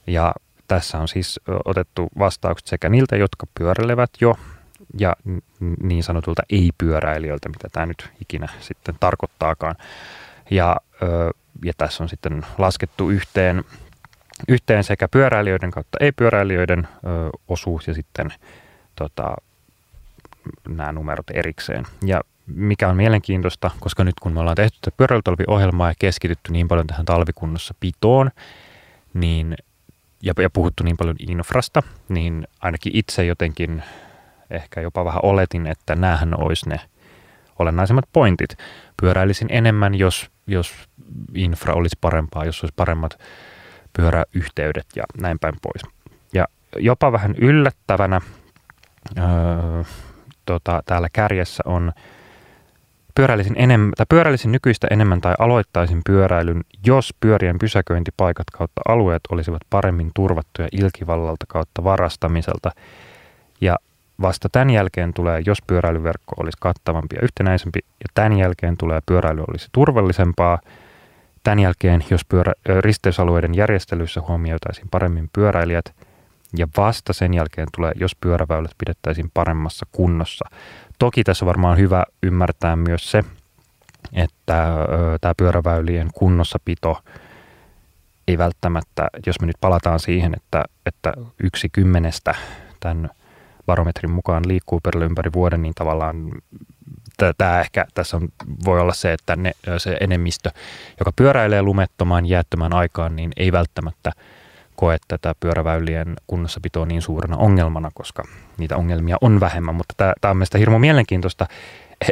[0.06, 0.34] Ja
[0.68, 4.34] tässä on siis otettu vastaukset sekä niiltä, jotka pyöräilevät jo,
[4.98, 5.16] ja
[5.82, 9.74] niin sanotulta ei-pyöräilijöiltä, mitä tämä nyt ikinä sitten tarkoittaakaan.
[10.50, 10.76] Ja,
[11.64, 13.64] ja tässä on sitten laskettu yhteen,
[14.48, 16.88] yhteen sekä pyöräilijöiden kautta ei-pyöräilijöiden
[17.48, 18.32] osuus ja sitten
[18.96, 19.36] tota,
[20.68, 21.84] nämä numerot erikseen.
[22.04, 26.68] Ja mikä on mielenkiintoista, koska nyt kun me ollaan tehty tätä pyöräilytalviohjelmaa ja keskitytty niin
[26.68, 28.30] paljon tähän talvikunnossa pitoon,
[29.14, 29.56] niin,
[30.22, 33.82] ja, ja puhuttu niin paljon infrasta, niin ainakin itse jotenkin
[34.50, 36.80] ehkä jopa vähän oletin, että näähän olisi ne
[37.58, 38.56] olennaisemmat pointit.
[39.00, 40.74] Pyöräilisin enemmän, jos, jos
[41.34, 43.18] infra olisi parempaa, jos olisi paremmat
[43.96, 45.82] pyöräyhteydet ja näin päin pois.
[46.32, 48.20] Ja jopa vähän yllättävänä
[49.18, 49.24] öö,
[50.46, 51.92] tota, täällä kärjessä on
[53.14, 59.62] pyöräilisin, enemmän, tai pyöräilisin nykyistä enemmän tai aloittaisin pyöräilyn, jos pyörien pysäköintipaikat kautta alueet olisivat
[59.70, 62.70] paremmin turvattuja ilkivallalta kautta varastamiselta.
[63.60, 63.76] Ja
[64.20, 69.44] vasta tämän jälkeen tulee, jos pyöräilyverkko olisi kattavampi ja yhtenäisempi, ja tämän jälkeen tulee pyöräily
[69.48, 70.58] olisi turvallisempaa.
[71.42, 75.84] Tämän jälkeen, jos pyörä, risteysalueiden järjestelyissä huomioitaisiin paremmin pyöräilijät–
[76.56, 80.44] ja vasta sen jälkeen tulee, jos pyöräväylät pidettäisiin paremmassa kunnossa.
[80.98, 83.24] Toki tässä on varmaan hyvä ymmärtää myös se,
[84.12, 84.68] että
[85.20, 87.02] tämä pyöräväylien kunnossapito
[88.28, 92.34] ei välttämättä, jos me nyt palataan siihen, että, että yksi kymmenestä
[92.80, 93.10] tämän
[93.66, 96.30] barometrin mukaan liikkuu pyörällä ympäri vuoden, niin tavallaan
[97.38, 98.28] tämä ehkä tässä on,
[98.64, 100.50] voi olla se, että ne, se enemmistö,
[100.98, 104.12] joka pyöräilee lumettomaan jäättömään aikaan, niin ei välttämättä–
[104.82, 108.22] koe tätä pyöräväylien kunnossapitoa niin suurena ongelmana, koska
[108.58, 109.74] niitä ongelmia on vähemmän.
[109.74, 111.46] Mutta tämä, tämä on mielestäni hirmu mielenkiintoista,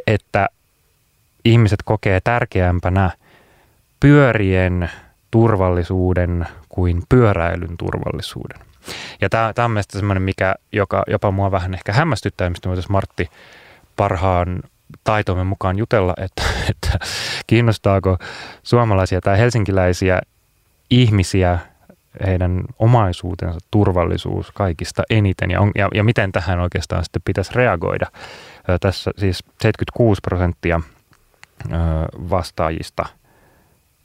[0.07, 0.49] että
[1.45, 3.11] ihmiset kokee tärkeämpänä
[4.01, 4.91] pyörien
[5.31, 8.59] turvallisuuden kuin pyöräilyn turvallisuuden.
[9.21, 13.31] Ja tämä, tämä on mielestäni semmoinen, mikä joka, jopa mua vähän ehkä hämmästyttää, mistä Martti
[13.97, 14.63] parhaan
[15.05, 16.99] taitomme mukaan jutella, että, että
[17.47, 18.19] kiinnostaako
[18.63, 20.21] suomalaisia tai helsinkiläisiä
[20.91, 21.59] ihmisiä
[22.27, 28.07] heidän omaisuutensa turvallisuus kaikista eniten ja, on, ja, ja miten tähän oikeastaan sitten pitäisi reagoida.
[28.81, 30.81] Tässä siis 76 prosenttia
[32.31, 33.05] vastaajista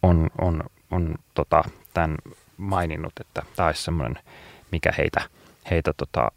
[0.03, 2.15] on, on, on tota, tämän
[2.57, 4.23] maininnut, että tämä olisi semmoinen,
[4.71, 5.21] mikä heitä,
[5.71, 6.31] heitä tota,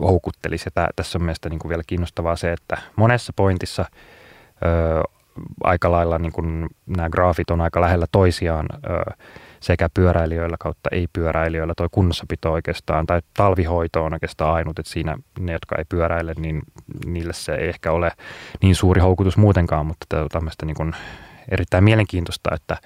[0.00, 0.66] houkuttelisi.
[0.66, 3.84] Ja tämä, tässä on mielestäni niin vielä kiinnostavaa se, että monessa pointissa
[4.64, 5.02] ö,
[5.64, 8.66] aika lailla niin kuin nämä graafit on aika lähellä toisiaan.
[8.90, 9.12] Ö,
[9.60, 11.74] sekä pyöräilijöillä kautta ei-pyöräilijöillä.
[11.76, 16.62] Toi kunnossapito oikeastaan, tai talvihoito on oikeastaan ainut, että siinä ne, jotka ei pyöräile, niin
[17.06, 18.12] niille se ei ehkä ole
[18.62, 20.92] niin suuri houkutus muutenkaan, mutta tämä tämmöistä niin kuin
[21.48, 22.76] erittäin mielenkiintoista, että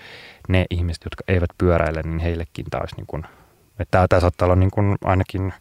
[0.49, 3.25] ne ihmiset, jotka eivät pyöräile, niin heillekin taas niin kuin,
[3.79, 5.53] että tämä saattaa olla niin kuin ainakin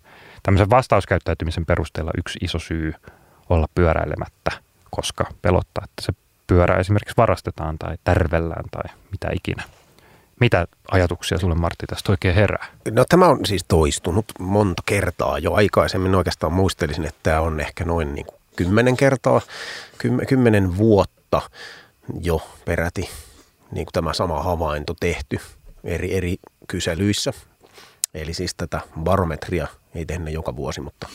[0.44, 2.94] tämmöisen vastauskäyttäytymisen perusteella yksi iso syy
[3.50, 4.52] olla pyöräilemättä,
[4.92, 6.14] koska pelottaa, että se
[6.48, 9.64] pyörä esimerkiksi varastetaan tai tärvellään tai mitä ikinä.
[10.40, 12.66] Mitä ajatuksia sulle Martti tästä oikein herää?
[12.92, 16.16] No tämä on siis toistunut monta kertaa jo aikaisemmin.
[16.16, 19.42] Oikeastaan muistelisin, että tämä on ehkä noin niin kuin kymmenen kertaa,
[20.28, 21.42] kymmenen vuotta
[22.22, 23.10] jo peräti
[23.72, 25.40] niin kuin tämä sama havainto tehty
[25.84, 27.34] eri, eri kyselyissä.
[28.14, 31.08] Eli siis tätä barometria ei tehdä joka vuosi, mutta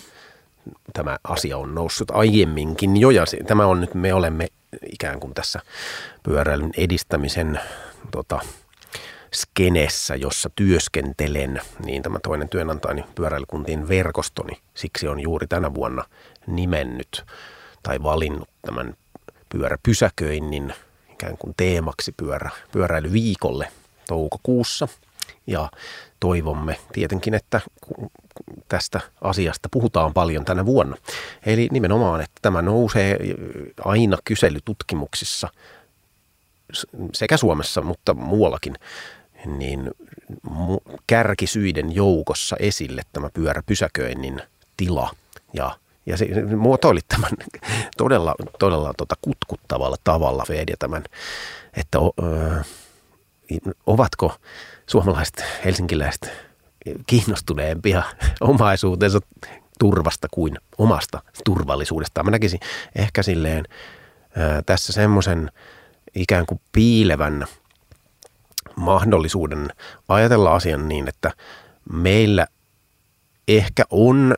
[0.92, 4.48] tämä asia on noussut aiemminkin jo ja tämä on nyt, me olemme
[4.92, 5.60] ikään kuin tässä
[6.22, 7.60] pyöräilyn edistämisen
[8.10, 8.40] tota,
[9.34, 16.04] skenessä, jossa työskentelen, niin tämä toinen työnantajani pyöräilykuntien verkostoni, siksi on juuri tänä vuonna
[16.46, 17.24] nimennyt
[17.82, 18.96] tai valinnut tämän
[19.48, 20.74] pyöräpysäköinnin
[21.12, 23.68] ikään kuin teemaksi pyörä, pyöräilyviikolle
[24.08, 24.88] toukokuussa.
[25.46, 25.70] Ja
[26.20, 27.60] toivomme tietenkin, että
[28.68, 30.96] tästä asiasta puhutaan paljon tänä vuonna.
[31.46, 33.18] Eli nimenomaan, että tämä nousee
[33.84, 35.48] aina kyselytutkimuksissa
[37.14, 38.74] sekä Suomessa, mutta muuallakin,
[39.46, 39.90] niin
[41.06, 44.42] kärkisyiden joukossa esille tämä pyöräpysäköinnin
[44.76, 45.10] tila
[45.52, 47.30] ja ja se, se muotoili tämän
[47.96, 51.04] todella, todella tota kutkuttavalla tavalla Fedia tämän,
[51.74, 52.64] että ö,
[53.86, 54.36] ovatko
[54.86, 56.32] suomalaiset, helsinkiläiset
[57.06, 58.02] kiinnostuneempia
[58.40, 59.20] omaisuutensa
[59.78, 62.22] turvasta kuin omasta turvallisuudesta.
[62.22, 62.60] Mä näkisin
[62.96, 63.64] ehkä silleen
[64.66, 65.50] tässä semmoisen
[66.14, 67.46] ikään kuin piilevän
[68.76, 69.68] mahdollisuuden
[70.08, 71.30] ajatella asian niin, että
[71.92, 72.46] meillä
[73.48, 74.34] ehkä on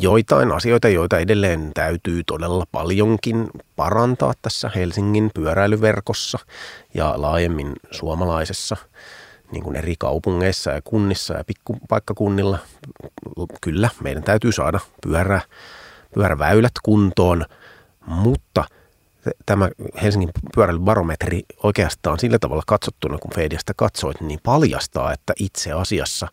[0.00, 6.38] joitain asioita, joita edelleen täytyy todella paljonkin parantaa tässä Helsingin pyöräilyverkossa
[6.94, 8.76] ja laajemmin suomalaisessa
[9.52, 12.58] niin kuin eri kaupungeissa ja kunnissa ja pikkupaikkakunnilla.
[13.60, 15.40] Kyllä, meidän täytyy saada pyörä,
[16.14, 17.44] pyöräväylät kuntoon,
[18.06, 18.64] mutta
[19.46, 19.70] tämä
[20.02, 26.28] Helsingin pyöräilybarometri oikeastaan sillä tavalla katsottuna, kun Fediasta katsoit, niin paljastaa, että itse asiassa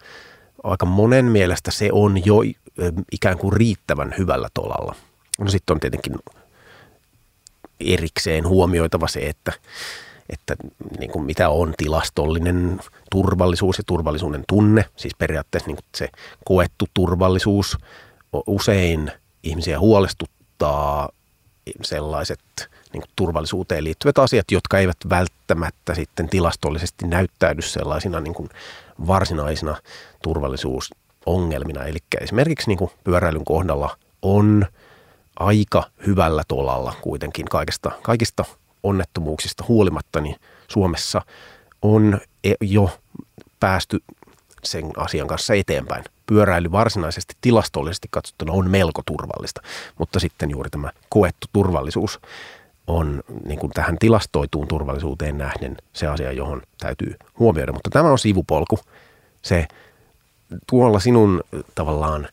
[0.63, 2.35] aika monen mielestä se on jo
[3.11, 4.95] ikään kuin riittävän hyvällä tolalla.
[5.39, 6.15] No sitten on tietenkin
[7.79, 9.53] erikseen huomioitava se, että,
[10.29, 10.55] että
[10.99, 12.79] niin kuin mitä on tilastollinen
[13.11, 16.09] turvallisuus ja turvallisuuden tunne, siis periaatteessa niin kuin se
[16.45, 17.77] koettu turvallisuus
[18.47, 19.11] usein
[19.43, 21.09] ihmisiä huolestuttaa
[21.81, 22.39] sellaiset
[22.93, 28.49] niin kuin turvallisuuteen liittyvät asiat, jotka eivät välttämättä sitten tilastollisesti näyttäydy sellaisina niin kuin
[29.07, 29.75] varsinaisina
[30.23, 30.91] turvallisuus
[31.27, 31.85] ongelmina.
[31.85, 34.65] Eli esimerkiksi niin kuin pyöräilyn kohdalla on
[35.39, 38.45] aika hyvällä tolalla kuitenkin kaikista, kaikista
[38.83, 40.35] onnettomuuksista huolimatta, niin
[40.67, 41.21] Suomessa
[41.81, 42.89] on e- jo
[43.59, 43.99] päästy
[44.63, 46.03] sen asian kanssa eteenpäin.
[46.25, 49.61] Pyöräily varsinaisesti tilastollisesti katsottuna on melko turvallista,
[49.97, 52.19] mutta sitten juuri tämä koettu turvallisuus
[52.87, 57.71] on niin kuin tähän tilastoituun turvallisuuteen nähden se asia, johon täytyy huomioida.
[57.71, 58.79] Mutta tämä on sivupolku.
[59.41, 59.67] Se
[60.69, 61.43] tuolla sinun
[61.75, 62.27] tavallaan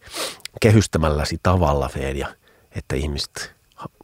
[0.60, 2.28] kehystämälläsi tavalla, Feedia,
[2.72, 3.54] että ihmiset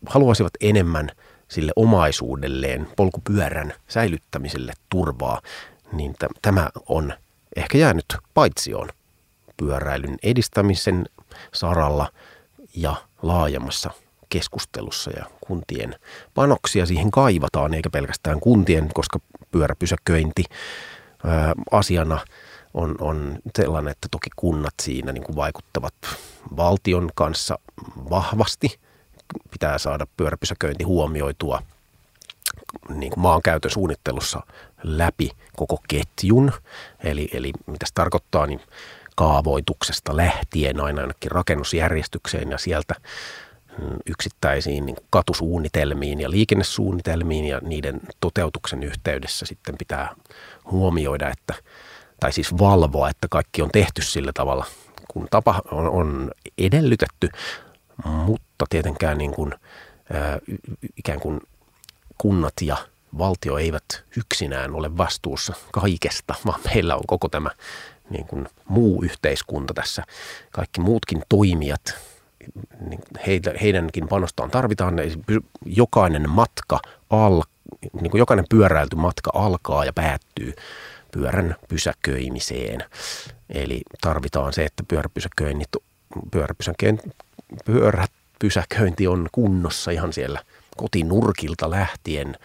[0.07, 1.11] haluaisivat enemmän
[1.49, 5.41] sille omaisuudelleen, polkupyörän säilyttämiselle turvaa,
[5.93, 7.13] niin t- tämä on
[7.57, 8.89] ehkä jäänyt paitsioon
[9.57, 11.07] pyöräilyn edistämisen
[11.55, 12.13] saralla
[12.77, 13.91] ja laajemmassa
[14.29, 15.97] keskustelussa ja kuntien
[16.35, 19.19] panoksia siihen kaivataan, eikä pelkästään kuntien, koska
[19.51, 20.45] pyöräpysäköinti
[21.25, 22.19] ää, asiana–
[22.75, 25.95] on, on sellainen, että toki kunnat siinä niin kuin vaikuttavat
[26.57, 27.59] valtion kanssa
[28.11, 28.79] vahvasti.
[29.51, 31.63] Pitää saada pyöräpysäköinti huomioitua
[32.89, 34.41] niin kuin maankäytön suunnittelussa
[34.83, 36.53] läpi koko ketjun.
[37.05, 38.61] Eli, eli mitä se tarkoittaa, niin
[39.17, 42.95] kaavoituksesta lähtien aina ainakin rakennusjärjestykseen ja sieltä
[43.79, 50.15] mm, yksittäisiin niin katusuunnitelmiin ja liikennesuunnitelmiin ja niiden toteutuksen yhteydessä sitten pitää
[50.71, 51.55] huomioida, että–
[52.21, 54.67] tai siis valvoa, että kaikki on tehty sillä tavalla,
[55.09, 57.29] kun tapa on, edellytetty,
[58.05, 59.55] mutta tietenkään niin kuin,
[60.13, 60.39] ää,
[60.97, 61.41] ikään kuin
[62.19, 62.77] kunnat ja
[63.19, 67.51] valtio eivät yksinään ole vastuussa kaikesta, vaan meillä on koko tämä
[68.11, 70.03] niin kuin muu yhteiskunta tässä,
[70.51, 71.95] kaikki muutkin toimijat,
[72.89, 73.01] niin
[73.63, 74.95] heidänkin panostaan tarvitaan.
[75.67, 76.81] Jokainen matka,
[77.11, 77.43] al,
[78.01, 80.55] niin kuin jokainen pyöräilty matka alkaa ja päättyy
[81.13, 82.85] pyörän pysäköimiseen.
[83.51, 85.69] Eli tarvitaan se, että pyöräpysäköinnit,
[87.65, 90.41] pyöräpysäköinti on kunnossa ihan siellä
[90.77, 92.37] kotinurkilta lähtien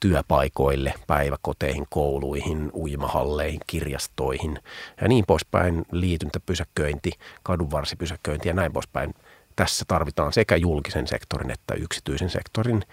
[0.00, 4.58] työpaikoille, päiväkoteihin, kouluihin, uimahalleihin, kirjastoihin
[5.00, 9.14] ja niin poispäin, liityntäpysäköinti, kadunvarsipysäköinti ja näin poispäin.
[9.56, 12.84] Tässä tarvitaan sekä julkisen sektorin että yksityisen sektorin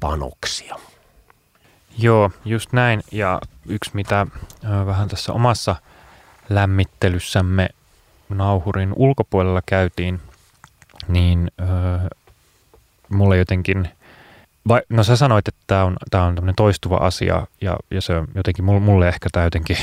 [0.00, 0.76] panoksia.
[1.98, 3.02] Joo, just näin.
[3.12, 4.26] Ja yksi, mitä
[4.86, 5.76] vähän tässä omassa
[6.48, 7.68] lämmittelyssämme
[8.28, 10.20] nauhurin ulkopuolella käytiin
[11.08, 11.50] niin
[13.08, 13.88] mulle jotenkin,
[14.68, 18.14] vai, no sä sanoit, että tämä on, tää on tämmöinen toistuva asia ja, ja se
[18.14, 19.76] on jotenkin, mulle ehkä tämä jotenkin,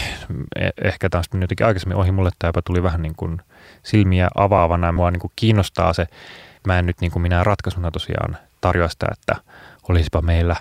[0.55, 3.41] e, ehkä taas jotenkin aikaisemmin ohi, mulle tämä tuli vähän niin kuin
[3.83, 4.87] silmiä avaavana.
[4.87, 6.07] Ja mua niin kuin kiinnostaa se,
[6.67, 9.35] mä en nyt niin kuin minä ratkaisuna tosiaan tarjoa sitä, että
[9.89, 10.55] olisipa meillä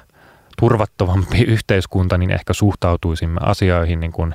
[0.63, 4.35] turvattomampi yhteiskunta, niin ehkä suhtautuisimme asioihin niin kuin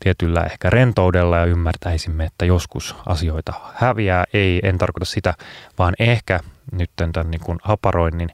[0.00, 4.24] tietyllä ehkä rentoudella ja ymmärtäisimme, että joskus asioita häviää.
[4.32, 5.34] Ei, en tarkoita sitä,
[5.78, 6.40] vaan ehkä
[6.72, 8.30] nyt tämän niin kuin haparoinnin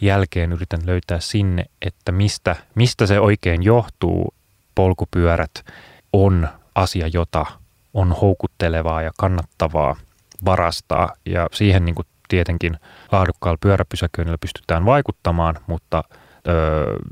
[0.00, 4.34] jälkeen yritän löytää sinne, että mistä, mistä se oikein johtuu.
[4.74, 5.64] Polkupyörät
[6.12, 7.46] on asia, jota
[7.94, 9.96] on houkuttelevaa ja kannattavaa
[10.44, 12.76] varastaa ja siihen niin kuin tietenkin
[13.12, 16.04] laadukkaalla pyöräpysäköinnillä pystytään vaikuttamaan, mutta
[16.48, 16.52] ö,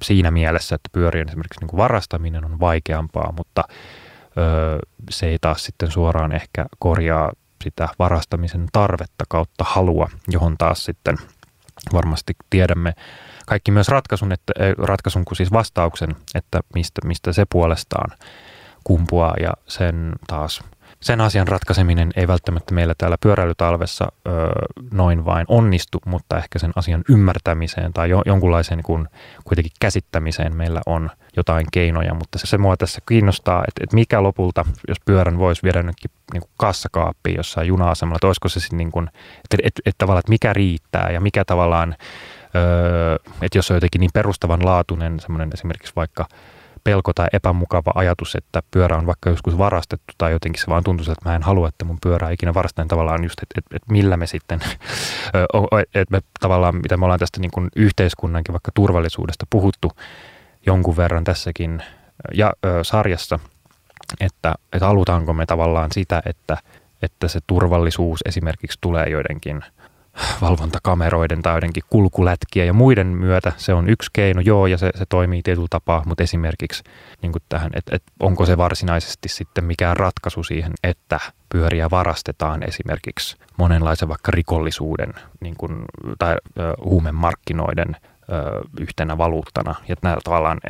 [0.03, 4.79] siinä mielessä, että pyörien esimerkiksi niin kuin varastaminen on vaikeampaa, mutta ö,
[5.11, 7.33] se ei taas sitten suoraan ehkä korjaa
[7.65, 11.17] sitä varastamisen tarvetta kautta halua, johon taas sitten
[11.93, 12.93] varmasti tiedämme
[13.47, 18.19] kaikki myös ratkaisun, että, ratkaisun kuin siis vastauksen, että mistä, mistä se puolestaan
[18.85, 20.61] kumpuaa ja sen taas
[21.03, 24.31] sen asian ratkaiseminen ei välttämättä meillä täällä pyöräilytalvessa ö,
[24.93, 29.09] noin vain onnistu, mutta ehkä sen asian ymmärtämiseen tai jo, jonkunlaiseen niin kuin,
[29.45, 34.23] kuitenkin käsittämiseen meillä on jotain keinoja, mutta se, se mua tässä kiinnostaa, että, että mikä
[34.23, 38.77] lopulta, jos pyörän voisi viedä nytkin niin kuin kassakaappiin jossain juna-asemalla, että olisiko se sitten
[38.77, 39.09] niin kuin,
[39.45, 41.97] että, että, että tavallaan, että mikä riittää ja mikä tavallaan,
[42.57, 46.27] öö, että jos on jotenkin niin perustavanlaatuinen semmoinen esimerkiksi vaikka–
[46.85, 51.13] pelko tai epämukava ajatus, että pyörä on vaikka joskus varastettu tai jotenkin se vaan tuntuu,
[51.13, 54.17] että mä en halua, että mun pyörä ikinä varastetaan tavallaan just, että, että, että millä
[54.17, 54.61] me sitten,
[55.95, 59.93] että me tavallaan, mitä me ollaan tästä niin kuin yhteiskunnankin vaikka turvallisuudesta puhuttu
[60.67, 61.83] jonkun verran tässäkin
[62.35, 63.39] ja, ö, sarjassa,
[64.21, 66.57] että, että halutaanko me tavallaan sitä, että,
[67.03, 69.65] että se turvallisuus esimerkiksi tulee joidenkin–
[70.41, 75.05] valvontakameroiden tai joidenkin kulkulätkiä ja muiden myötä se on yksi keino, joo, ja se, se
[75.09, 76.83] toimii tietyllä tapaa, mutta esimerkiksi
[77.23, 83.37] niin tähän, että, että onko se varsinaisesti sitten mikään ratkaisu siihen, että pyöriä varastetaan esimerkiksi
[83.57, 85.85] monenlaisen vaikka rikollisuuden niin kuin,
[86.19, 87.97] tai ö, huumemarkkinoiden
[88.81, 89.75] yhtenä valuuttana.
[89.89, 90.61] Ja nämä tavallaan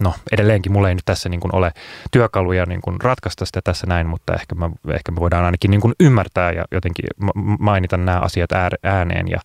[0.00, 1.72] no edelleenkin mulla ei nyt tässä niin kuin ole
[2.10, 5.80] työkaluja niin kuin ratkaista sitä tässä näin, mutta ehkä, mä, ehkä me voidaan ainakin niin
[5.80, 7.04] kuin ymmärtää ja jotenkin
[7.58, 8.50] mainita nämä asiat
[8.82, 9.40] ääneen ja,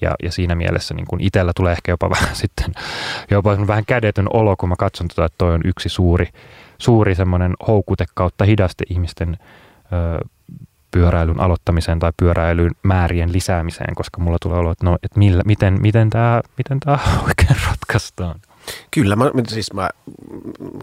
[0.00, 2.72] ja, ja siinä mielessä niin kuin itsellä tulee ehkä jopa vähän sitten
[3.30, 6.28] jopa vähän kädetön olo, kun mä katson tota, että toi on yksi suuri,
[6.78, 9.38] suuri semmoinen houkute kautta hidaste ihmisten
[9.92, 10.28] ö,
[10.94, 15.78] pyöräilyn aloittamiseen tai pyöräilyn määrien lisäämiseen, koska mulla tulee olo, että, no, että millä, miten,
[15.80, 18.40] miten tämä miten tää oikein ratkaistaan.
[18.90, 19.90] Kyllä, mä, siis mä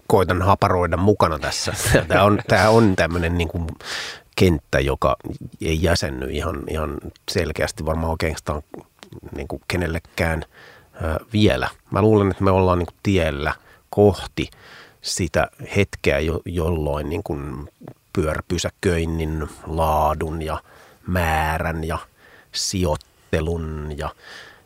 [0.07, 1.73] koitan haparoida mukana tässä.
[2.07, 3.67] Tämä on, tämä on tämmöinen niin kuin
[4.35, 5.15] kenttä, joka
[5.61, 6.97] ei jäsenny ihan, ihan
[7.31, 8.61] selkeästi varmaan oikeastaan
[9.35, 10.45] niin kuin kenellekään
[11.33, 11.69] vielä.
[11.91, 13.53] Mä luulen, että me ollaan niin kuin tiellä
[13.89, 14.49] kohti
[15.01, 17.69] sitä hetkeä, jo, jolloin niin kuin
[18.13, 20.63] pyöräpysäköinnin laadun ja
[21.07, 21.97] määrän ja
[22.51, 24.09] sijoittelun ja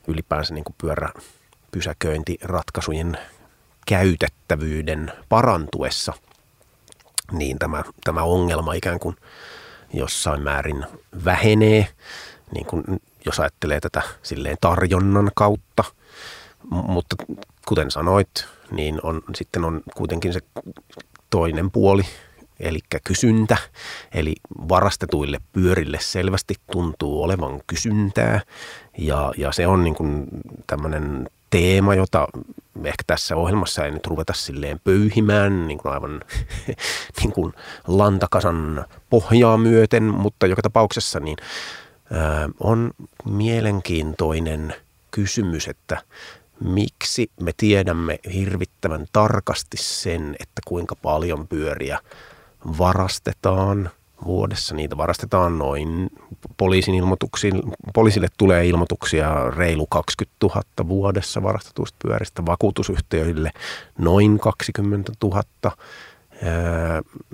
[0.07, 1.09] ylipäänsä niin kuin pyörä,
[1.71, 3.17] pysäköintiratkaisujen
[3.87, 6.13] käytettävyyden parantuessa,
[7.31, 9.15] niin tämä, tämä ongelma ikään kuin
[9.93, 10.85] jossain määrin
[11.25, 11.87] vähenee,
[12.53, 12.83] niin kuin
[13.25, 15.83] jos ajattelee tätä silleen tarjonnan kautta.
[16.69, 17.15] Mutta
[17.67, 18.29] kuten sanoit,
[18.71, 20.39] niin on, sitten on kuitenkin se
[21.29, 22.03] toinen puoli,
[22.59, 23.57] eli kysyntä.
[24.13, 24.35] Eli
[24.69, 28.41] varastetuille pyörille selvästi tuntuu olevan kysyntää
[28.97, 29.95] ja, ja se on niin
[30.67, 32.27] tämmöinen teema, jota
[32.83, 36.21] ehkä tässä ohjelmassa ei nyt ruveta silleen pöyhimään niin kuin aivan
[37.21, 37.53] niin kuin
[37.87, 41.37] lantakasan pohjaa myöten, mutta joka tapauksessa niin
[42.11, 42.91] ää, on
[43.25, 44.75] mielenkiintoinen
[45.11, 46.01] kysymys, että
[46.59, 51.99] miksi me tiedämme hirvittävän tarkasti sen, että kuinka paljon pyöriä
[52.77, 53.89] varastetaan–
[54.25, 54.75] vuodessa.
[54.75, 56.09] Niitä varastetaan noin
[56.57, 57.03] poliisin.
[57.93, 63.51] Poliisille tulee ilmoituksia reilu 20 000 vuodessa varastetuista pyöristä, vakuutusyhtiöille
[63.97, 65.43] noin 20 000.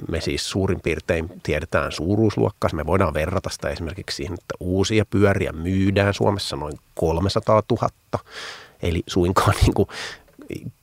[0.09, 2.69] Me siis suurin piirtein tiedetään suuruusluokkaa.
[2.73, 7.89] Me voidaan verrata sitä esimerkiksi siihen, että uusia pyöriä myydään Suomessa noin 300 000.
[8.81, 9.87] Eli suinkaan niin kuin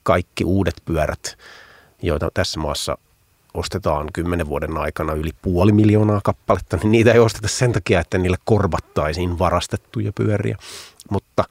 [0.03, 1.37] kaikki uudet pyörät,
[2.01, 2.97] joita tässä maassa
[3.59, 8.17] ostetaan kymmenen vuoden aikana yli puoli miljoonaa kappaletta, niin niitä ei osteta sen takia, että
[8.17, 10.57] niille korvattaisiin varastettuja pyöriä.
[11.09, 11.43] Mutta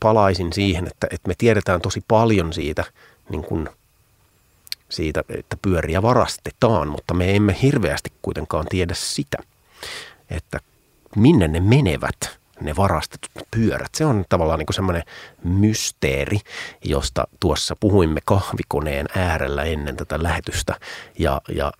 [0.00, 2.84] palaisin siihen, että, että me tiedetään tosi paljon siitä,
[3.28, 3.68] niin kuin
[4.88, 9.38] siitä, että pyöriä varastetaan, mutta me emme hirveästi kuitenkaan tiedä sitä,
[10.30, 10.60] että
[11.16, 13.94] minne ne menevät, ne varastetut pyörät.
[13.94, 15.02] Se on tavallaan niin semmoinen
[15.44, 16.38] mysteeri,
[16.84, 20.74] josta tuossa puhuimme kahvikoneen äärellä ennen tätä lähetystä.
[21.18, 21.72] Ja, ja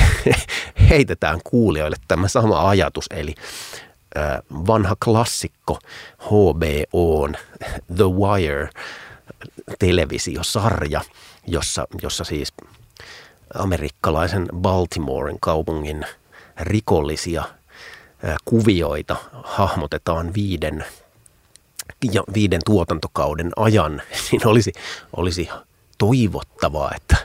[0.90, 3.34] heitetään kuulijoille tämä sama ajatus, eli
[4.50, 5.78] vanha klassikko
[6.22, 7.28] HBO
[7.96, 8.70] The Wire
[9.78, 11.00] televisiosarja,
[11.46, 12.52] jossa, jossa siis
[13.54, 16.06] amerikkalaisen Baltimoren kaupungin
[16.60, 17.44] rikollisia
[18.44, 20.84] kuvioita hahmotetaan viiden,
[22.12, 24.72] ja viiden tuotantokauden ajan, niin olisi,
[25.16, 25.48] olisi
[25.98, 27.16] toivottavaa, että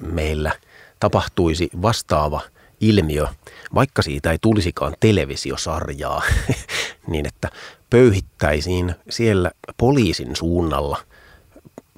[0.00, 0.52] meillä
[1.00, 2.40] tapahtuisi vastaava
[2.80, 3.26] ilmiö,
[3.74, 6.22] vaikka siitä ei tulisikaan televisiosarjaa,
[7.10, 7.48] niin että
[7.90, 10.98] pöyhittäisiin siellä poliisin suunnalla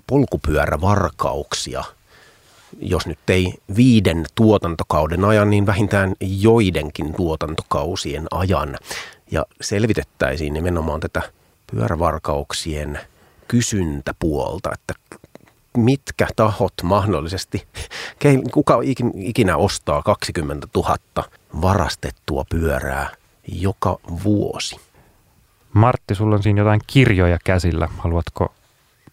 [0.06, 1.84] polkupyörävarkauksia–
[2.80, 8.76] jos nyt ei viiden tuotantokauden ajan, niin vähintään joidenkin tuotantokausien ajan.
[9.30, 11.22] Ja selvitettäisiin nimenomaan tätä
[11.72, 13.00] pyörävarkauksien
[13.48, 14.94] kysyntäpuolta, että
[15.76, 17.66] mitkä tahot mahdollisesti,
[18.52, 18.78] kuka
[19.14, 20.96] ikinä ostaa 20 000
[21.62, 23.10] varastettua pyörää
[23.48, 24.76] joka vuosi.
[25.72, 27.88] Martti, sulla on siinä jotain kirjoja käsillä.
[27.98, 28.54] Haluatko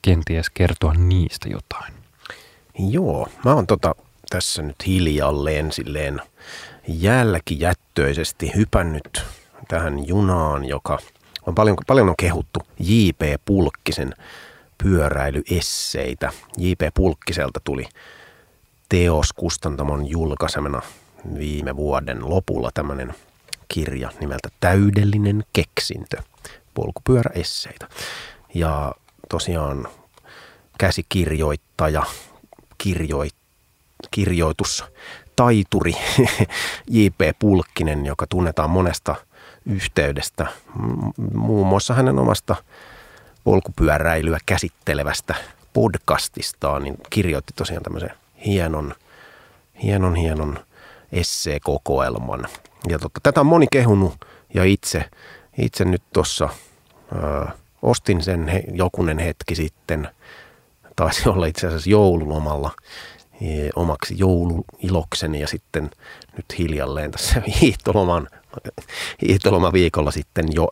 [0.02, 2.01] kenties kertoa niistä jotain?
[2.90, 3.96] Joo, mä oon tota
[4.30, 6.22] tässä nyt hiljalleen silleen
[6.88, 9.24] jälkijättöisesti hypännyt
[9.68, 11.00] tähän junaan, joka
[11.48, 13.22] on paljon, paljon on kehuttu J.P.
[13.46, 14.16] Pulkkisen
[14.84, 16.32] pyöräilyesseitä.
[16.58, 16.82] J.P.
[16.94, 17.86] Pulkkiselta tuli
[18.90, 20.82] Teos Kustantamon julkaisemana
[21.38, 23.16] viime vuoden lopulla tämmöinen
[23.68, 26.18] kirja nimeltä Täydellinen keksintö,
[26.74, 27.88] polkupyöräesseitä.
[28.54, 28.96] Ja
[29.30, 29.88] tosiaan
[30.78, 32.04] käsikirjoittaja
[32.84, 33.30] kirjoi,
[34.12, 35.94] kirjoitustaituri
[36.96, 37.40] J.P.
[37.40, 39.16] Pulkkinen, joka tunnetaan monesta
[39.66, 40.48] yhteydestä,
[41.34, 42.56] muun muassa hänen omasta
[43.44, 45.36] polkupyöräilyä käsittelevästä
[45.74, 48.12] podcastistaan, niin kirjoitti tosiaan tämmöisen
[48.46, 48.96] hienon,
[49.84, 50.60] hienon, hienon
[51.12, 52.48] esseekokoelman.
[52.90, 55.10] Ja totta, tätä on moni kehunut ja itse,
[55.58, 56.50] itse nyt tuossa
[57.82, 60.08] ostin sen he, jokunen hetki sitten–
[61.02, 62.72] taisi olla itse asiassa joululomalla
[63.42, 65.90] e, omaksi jouluilokseni ja sitten
[66.38, 68.28] nyt hiljalleen tässä hiihtoloman,
[69.74, 70.68] viikolla sitten jo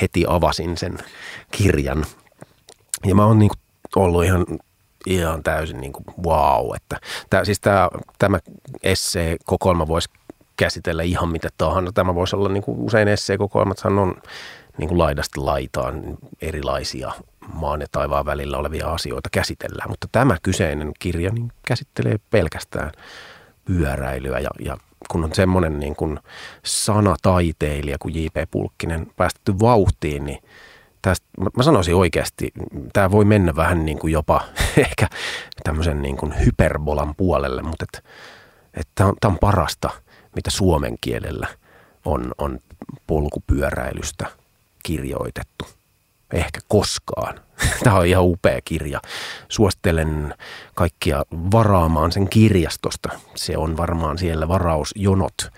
[0.00, 0.98] heti avasin sen
[1.50, 2.04] kirjan.
[3.06, 3.50] Ja mä oon niin
[3.96, 4.46] ollut ihan,
[5.06, 7.00] ihan täysin niin kuin wow, että
[7.30, 8.38] tää, siis tää, tämä
[8.82, 10.10] essee-kokoelma voisi
[10.56, 11.92] käsitellä ihan mitä tahansa.
[11.92, 14.14] Tämä voisi olla niin kuin usein essee-kokoelmathan on
[14.82, 17.12] niin kuin laidasta laitaan erilaisia
[17.54, 19.90] maan ja taivaan välillä olevia asioita käsitellään.
[19.90, 22.92] Mutta tämä kyseinen kirja niin käsittelee pelkästään
[23.64, 24.76] pyöräilyä ja, ja
[25.10, 26.18] kun on semmoinen niin kuin
[26.64, 28.50] sanataiteilija kuin J.P.
[28.50, 30.38] Pulkkinen päästetty vauhtiin, niin
[31.02, 31.26] tästä,
[31.56, 32.52] mä sanoisin oikeasti,
[32.92, 34.40] tämä voi mennä vähän niin kuin jopa
[34.86, 35.08] ehkä
[35.64, 38.10] tämmöisen niin kuin hyperbolan puolelle, mutta että
[38.74, 39.90] et tämä on, on parasta,
[40.36, 41.46] mitä suomen kielellä
[42.04, 42.58] on, on
[43.06, 44.41] polkupyöräilystä
[44.82, 45.64] kirjoitettu
[46.32, 47.40] ehkä koskaan.
[47.84, 49.00] Tämä on ihan upea kirja.
[49.48, 50.34] Suosittelen
[50.74, 53.08] kaikkia varaamaan sen kirjastosta.
[53.34, 55.50] Se on varmaan siellä varausjonot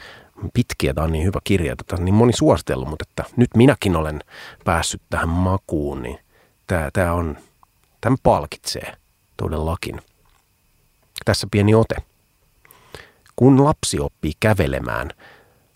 [0.54, 0.94] pitkiä.
[0.94, 1.76] Tämä on niin hyvä kirja.
[1.76, 4.20] Tätä on niin moni suositellut, mutta että nyt minäkin olen
[4.64, 6.18] päässyt tähän makuun, niin
[6.66, 7.38] tämä, tämä on,
[8.00, 8.96] tämä palkitsee
[9.36, 10.00] todellakin.
[11.24, 11.96] Tässä pieni ote.
[13.36, 15.10] Kun lapsi oppii kävelemään,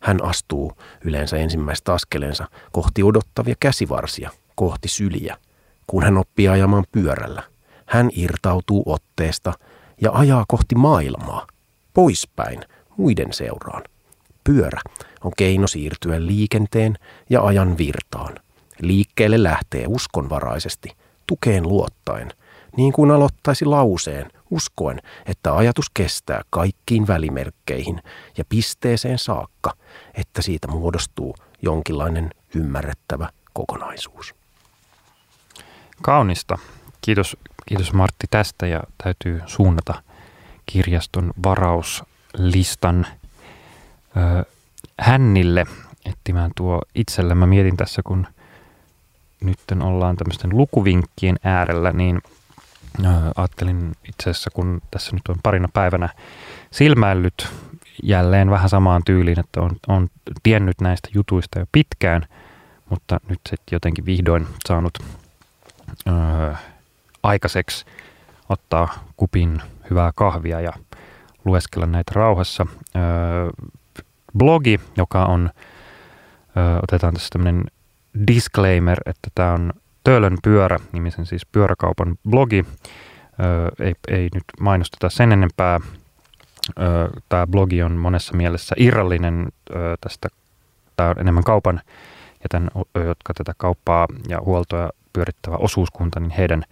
[0.00, 0.72] hän astuu
[1.04, 5.36] yleensä ensimmäistä askelensa kohti odottavia käsivarsia– kohti syliä,
[5.86, 7.42] kun hän oppii ajamaan pyörällä.
[7.86, 9.52] Hän irtautuu otteesta
[10.00, 11.46] ja ajaa kohti maailmaa,
[11.94, 12.60] poispäin,
[12.96, 13.82] muiden seuraan.
[14.44, 14.80] Pyörä
[15.24, 16.94] on keino siirtyä liikenteen
[17.30, 18.34] ja ajan virtaan.
[18.80, 20.88] Liikkeelle lähtee uskonvaraisesti,
[21.26, 22.32] tukeen luottaen,
[22.76, 28.02] niin kuin aloittaisi lauseen, uskoen, että ajatus kestää kaikkiin välimerkkeihin
[28.36, 29.74] ja pisteeseen saakka,
[30.14, 34.34] että siitä muodostuu jonkinlainen ymmärrettävä kokonaisuus.
[36.02, 36.58] Kaunista.
[37.00, 37.36] Kiitos,
[37.66, 40.02] kiitos Martti tästä ja täytyy suunnata
[40.66, 43.06] kirjaston varauslistan
[44.16, 44.44] ö,
[45.00, 45.66] hännille
[46.04, 47.34] etsimään tuo itselle.
[47.34, 48.26] Mä mietin tässä, kun
[49.40, 52.20] nyt ollaan tämmöisten lukuvinkkien äärellä, niin
[53.36, 56.08] ajattelin itse asiassa, kun tässä nyt on parina päivänä
[56.70, 57.48] silmäillyt
[58.02, 60.08] jälleen vähän samaan tyyliin, että on, on
[60.42, 62.26] tiennyt näistä jutuista jo pitkään,
[62.90, 64.98] mutta nyt sitten jotenkin vihdoin saanut
[66.08, 66.54] ö,
[67.22, 67.84] aikaiseksi
[68.48, 70.72] ottaa kupin hyvää kahvia ja
[71.44, 72.66] lueskella näitä rauhassa.
[72.96, 72.98] Ö,
[74.38, 75.50] blogi, joka on
[76.82, 77.64] otetaan tässä tämmöinen
[78.26, 79.72] disclaimer, että tämä on
[80.08, 82.64] Töölön pyörä, nimisen siis pyöräkaupan blogi.
[83.80, 85.80] Ei, ei nyt mainosteta sen enempää.
[87.28, 89.48] Tämä blogi on monessa mielessä irrallinen
[90.00, 90.28] tästä,
[90.96, 91.80] tämä on enemmän kaupan
[92.42, 96.64] ja tämän, jotka tätä kauppaa ja huoltoa pyörittävä osuuskunta, niin heidän,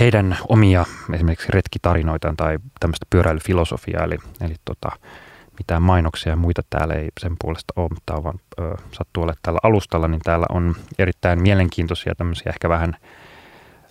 [0.00, 4.90] heidän omia esimerkiksi retkitarinoitaan tai tämmöistä pyöräilyfilosofiaa, eli, eli tota,
[5.58, 9.26] mitään mainoksia ja muita täällä ei sen puolesta ole, mutta tämä on vaan, ö, sattuu
[9.42, 12.96] tällä alustalla, niin täällä on erittäin mielenkiintoisia tämmöisiä ehkä vähän,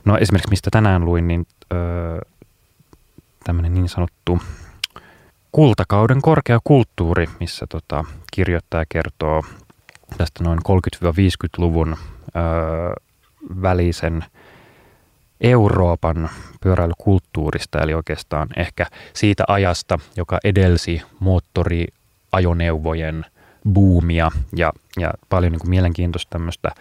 [0.05, 1.75] no esimerkiksi mistä tänään luin, niin ö,
[3.43, 4.39] tämmöinen niin sanottu
[5.51, 9.43] kultakauden korkea kulttuuri, missä tota, kirjoittaja kertoo
[10.17, 12.39] tästä noin 30-50-luvun ö,
[13.61, 14.25] välisen
[15.41, 16.29] Euroopan
[16.61, 23.25] pyöräilykulttuurista, eli oikeastaan ehkä siitä ajasta, joka edelsi moottoriajoneuvojen
[23.73, 26.71] buumia ja, ja paljon niin kuin mielenkiintoista tämmöistä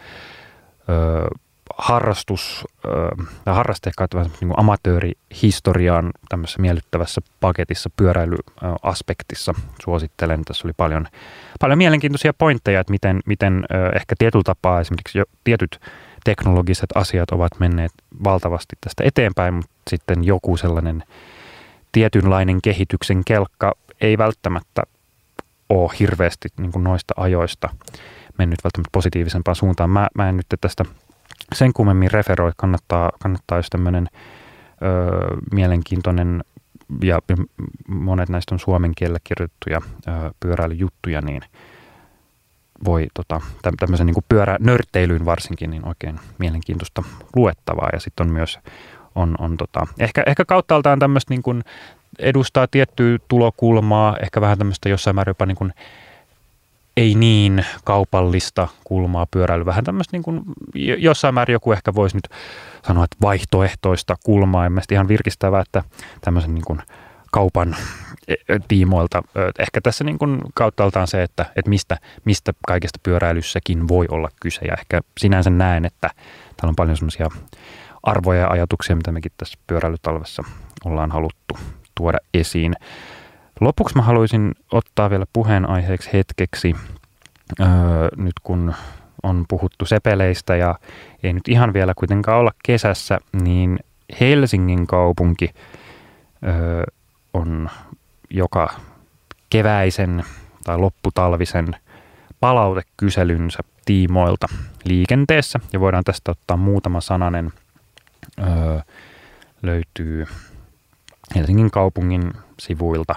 [0.88, 1.28] ö,
[1.76, 2.88] harrastus, ö,
[3.46, 3.90] harraste
[4.40, 10.44] niin amatöörihistoriaan tämmöisessä miellyttävässä paketissa, pyöräilyaspektissa suosittelen.
[10.44, 11.06] Tässä oli paljon,
[11.60, 15.80] paljon mielenkiintoisia pointteja, että miten, miten ö, ehkä tietyllä tapaa esimerkiksi jo tietyt
[16.24, 17.92] teknologiset asiat ovat menneet
[18.24, 21.02] valtavasti tästä eteenpäin, mutta sitten joku sellainen
[21.92, 24.82] tietynlainen kehityksen kelkka ei välttämättä
[25.68, 27.68] ole hirveästi niin kuin noista ajoista
[28.38, 29.90] mennyt välttämättä positiivisempaan suuntaan.
[29.90, 30.84] Mä, mä en nyt tästä
[31.54, 36.44] sen kummemmin referoi, kannattaa, kannattaa jos tämmöinen ö, mielenkiintoinen
[37.02, 37.18] ja
[37.88, 41.42] monet näistä on suomen kielellä kirjoitettuja ö, pyöräilyjuttuja, niin–
[42.84, 43.40] voi tota,
[43.78, 47.02] tämmöisen niin pyöränörtteilyyn varsinkin niin oikein mielenkiintoista
[47.36, 47.88] luettavaa.
[47.92, 48.58] Ja sitten on myös
[49.14, 51.64] on, on tota, ehkä, ehkä kauttaaltaan tämmöistä niin kuin
[52.18, 55.72] edustaa tiettyä tulokulmaa, ehkä vähän tämmöistä jossain määrin jopa niin kuin
[56.96, 60.42] ei niin kaupallista kulmaa pyöräily, vähän tämmöistä niin kuin,
[60.98, 62.28] jossain määrin joku ehkä voisi nyt
[62.86, 65.82] sanoa, että vaihtoehtoista kulmaa, en ihan virkistävää, että
[66.20, 66.82] tämmöisen niin kuin
[67.34, 67.76] kaupan
[68.28, 69.22] e, e, tiimoilta.
[69.58, 74.60] Ehkä tässä niin kuin kauttaaltaan se, että, että mistä, mistä kaikesta pyöräilyssäkin voi olla kyse.
[74.64, 76.10] Ja ehkä sinänsä näen, että
[76.56, 77.28] täällä on paljon semmoisia
[78.02, 80.42] arvoja ja ajatuksia, mitä mekin tässä pyöräilytalvessa
[80.84, 81.58] ollaan haluttu
[81.94, 82.74] tuoda esiin.
[83.60, 86.76] Lopuksi mä haluaisin ottaa vielä puheenaiheeksi hetkeksi,
[87.60, 87.66] öö,
[88.16, 88.74] nyt kun
[89.22, 90.74] on puhuttu sepeleistä ja
[91.22, 93.78] ei nyt ihan vielä kuitenkaan olla kesässä, niin
[94.20, 95.50] Helsingin kaupunki
[96.44, 96.84] öö,
[97.34, 97.70] on
[98.30, 98.68] joka
[99.50, 100.24] keväisen
[100.64, 101.76] tai lopputalvisen
[102.40, 104.46] palautekyselynsä tiimoilta
[104.84, 105.60] liikenteessä.
[105.72, 107.52] Ja voidaan tästä ottaa muutama sananen.
[108.38, 108.80] Öö,
[109.62, 110.26] löytyy
[111.34, 113.14] Helsingin kaupungin sivuilta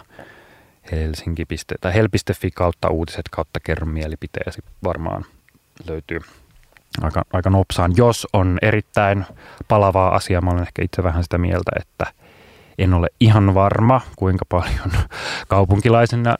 [0.91, 1.45] helsinki.
[1.81, 1.93] tai
[2.55, 5.25] kautta uutiset kautta kerro mielipiteesi varmaan
[5.87, 6.19] löytyy
[7.01, 7.93] aika, aika nopsaan.
[7.97, 9.25] Jos on erittäin
[9.67, 12.05] palavaa asiaa, mä olen ehkä itse vähän sitä mieltä, että–
[12.77, 14.91] en ole ihan varma, kuinka paljon
[15.47, 16.35] kaupunkilaisena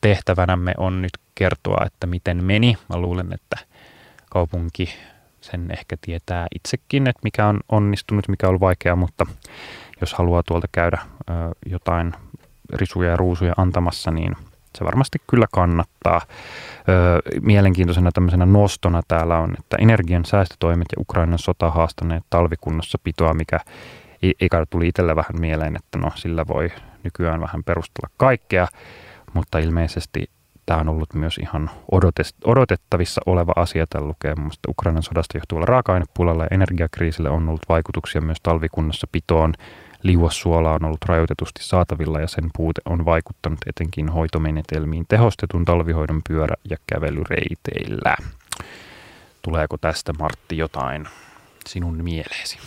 [0.00, 2.78] tehtävänämme on nyt kertoa, että miten meni.
[2.88, 3.56] Mä luulen, että
[4.30, 4.94] kaupunki
[5.40, 9.26] sen ehkä tietää itsekin, että mikä on onnistunut, mikä on vaikeaa, mutta
[10.00, 10.98] jos haluaa tuolta käydä
[11.66, 12.12] jotain
[12.72, 14.36] risuja ja ruusuja antamassa, niin
[14.78, 16.20] se varmasti kyllä kannattaa.
[17.40, 23.60] Mielenkiintoisena tämmöisenä nostona täällä on, että energian säästötoimet ja Ukrainan sota haastaneet talvikunnossa pitoa, mikä
[24.40, 26.72] Ika tuli itselle vähän mieleen, että no sillä voi
[27.04, 28.68] nykyään vähän perustella kaikkea,
[29.34, 30.30] mutta ilmeisesti
[30.66, 31.70] tämä on ollut myös ihan
[32.44, 33.86] odotettavissa oleva asia.
[33.86, 39.54] Täällä lukee muun Ukrainan sodasta johtuvalla raaka-ainepulalla ja energiakriisille on ollut vaikutuksia myös talvikunnassa pitoon.
[40.02, 46.56] Liuossuola on ollut rajoitetusti saatavilla ja sen puute on vaikuttanut etenkin hoitomenetelmiin tehostetun talvihoidon pyörä-
[46.70, 48.16] ja kävelyreiteillä.
[49.42, 51.06] Tuleeko tästä Martti jotain
[51.66, 52.58] sinun mieleesi?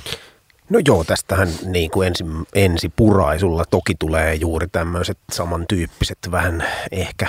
[0.70, 2.24] No joo, tästähän niin kuin ensi,
[2.56, 7.28] ensi puraisulla toki tulee juuri tämmöiset samantyyppiset vähän ehkä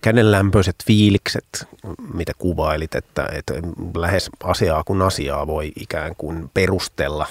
[0.00, 1.68] kädenlämpöiset fiilikset,
[2.14, 3.54] mitä kuvailit, että, että
[3.96, 7.26] lähes asiaa kun asiaa voi ikään kuin perustella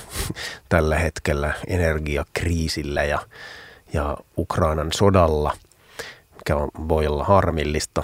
[0.70, 3.20] tällä hetkellä energiakriisillä ja,
[3.94, 5.58] ja Ukrainan sodalla,
[6.36, 8.04] mikä on, voi olla harmillista.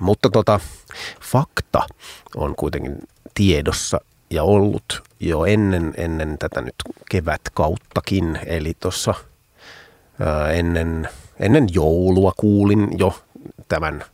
[0.00, 0.60] Mutta tota,
[1.20, 1.86] fakta
[2.36, 2.96] on kuitenkin
[3.34, 4.00] tiedossa
[4.30, 6.74] ja ollut jo ennen, ennen tätä nyt
[7.10, 9.14] kevätkauttakin, eli tuossa
[10.52, 11.08] ennen,
[11.40, 13.22] ennen joulua kuulin jo
[13.68, 14.04] tämän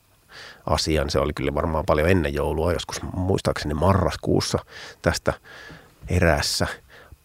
[0.67, 1.11] asian.
[1.11, 4.59] Se oli kyllä varmaan paljon ennen joulua, joskus muistaakseni marraskuussa
[5.03, 5.33] tästä
[6.09, 6.67] eräässä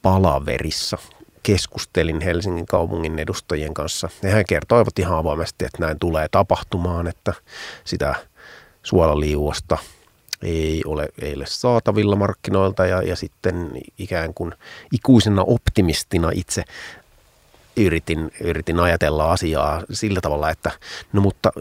[0.01, 0.97] palaverissa
[1.43, 4.09] keskustelin Helsingin kaupungin edustajien kanssa.
[4.23, 7.33] Ja he kertoivat ihan avoimesti, että näin tulee tapahtumaan, että
[7.85, 8.15] sitä
[8.83, 9.77] suolaliuosta
[10.41, 14.53] ei ole, ei ole saatavilla markkinoilta ja, ja sitten ikään kuin
[14.93, 16.63] ikuisena optimistina itse
[17.77, 20.71] yritin, yritin ajatella asiaa sillä tavalla, että
[21.13, 21.51] no mutta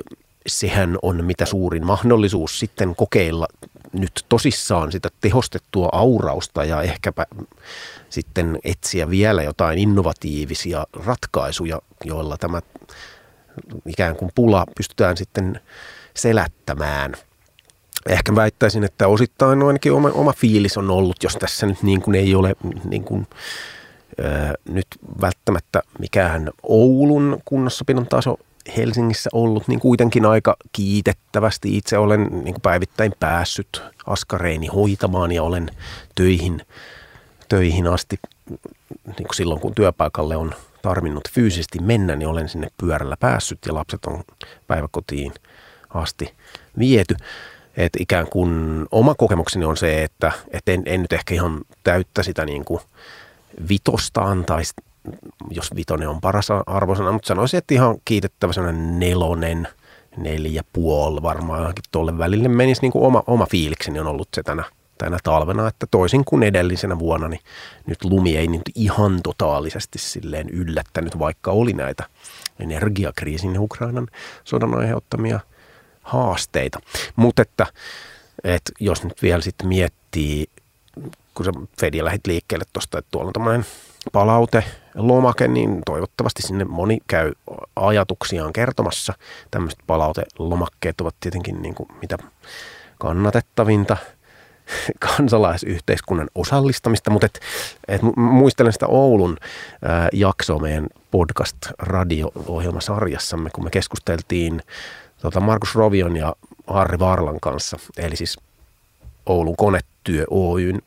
[0.46, 3.46] sehän on mitä suurin mahdollisuus sitten kokeilla
[3.92, 7.26] nyt tosissaan sitä tehostettua aurausta ja ehkäpä
[8.10, 12.60] sitten etsiä vielä jotain innovatiivisia ratkaisuja, joilla tämä
[13.86, 15.60] ikään kuin pula pystytään sitten
[16.14, 17.14] selättämään.
[18.06, 22.14] Ehkä väittäisin, että osittain ainakin oma, oma fiilis on ollut, jos tässä nyt niin kuin
[22.14, 23.26] ei ole niin kuin,
[24.22, 24.86] ää, nyt
[25.20, 28.38] välttämättä mikään Oulun kunnossapidon taso
[28.76, 31.76] Helsingissä ollut, niin kuitenkin aika kiitettävästi.
[31.76, 35.70] Itse olen niin kuin päivittäin päässyt askareini hoitamaan ja olen
[36.14, 36.62] töihin,
[37.48, 38.18] töihin asti,
[39.06, 43.74] niin kuin silloin kun työpaikalle on tarvinnut fyysisesti mennä, niin olen sinne pyörällä päässyt ja
[43.74, 44.24] lapset on
[44.66, 45.34] päiväkotiin
[45.94, 46.34] asti
[46.78, 47.16] viety.
[47.78, 52.22] Et ikään kuin oma kokemukseni on se, että et en, en nyt ehkä ihan täyttä
[52.22, 52.80] sitä niin kuin
[53.68, 54.74] vitosta antaisi
[55.50, 59.68] jos vitonen on paras arvosana, mutta sanoisin, että ihan kiitettävä sellainen nelonen,
[60.16, 62.82] neljä puoli varmaan tuolle välille menisi.
[62.82, 64.64] Niin kuin oma, oma fiilikseni on ollut se tänä,
[64.98, 67.40] tänä talvena, että toisin kuin edellisenä vuonna, niin
[67.86, 72.04] nyt lumi ei nyt ihan totaalisesti silleen yllättänyt, vaikka oli näitä
[72.58, 74.06] energiakriisin Ukrainan
[74.44, 75.40] sodan aiheuttamia
[76.08, 76.80] haasteita.
[77.16, 77.66] Mutta että,
[78.44, 80.46] että jos nyt vielä sitten miettii,
[81.34, 83.66] kun sä Fedia lähit liikkeelle tuosta, että tuolla on tämmöinen
[84.12, 87.32] palaute, lomake, niin toivottavasti sinne moni käy
[87.76, 89.14] ajatuksiaan kertomassa.
[89.50, 92.18] Tämmöiset palautelomakkeet ovat tietenkin niin kuin mitä
[92.98, 93.96] kannatettavinta
[95.16, 97.40] kansalaisyhteiskunnan osallistamista, mutta et,
[97.88, 99.36] et muistelen sitä Oulun
[100.12, 104.62] jaksoa meidän podcast-radio-ohjelmasarjassamme, kun me keskusteltiin
[105.22, 106.34] tota Markus Rovion ja
[106.66, 108.38] Harri Varlan kanssa, eli siis
[109.26, 110.82] Oulun konetyö Oyn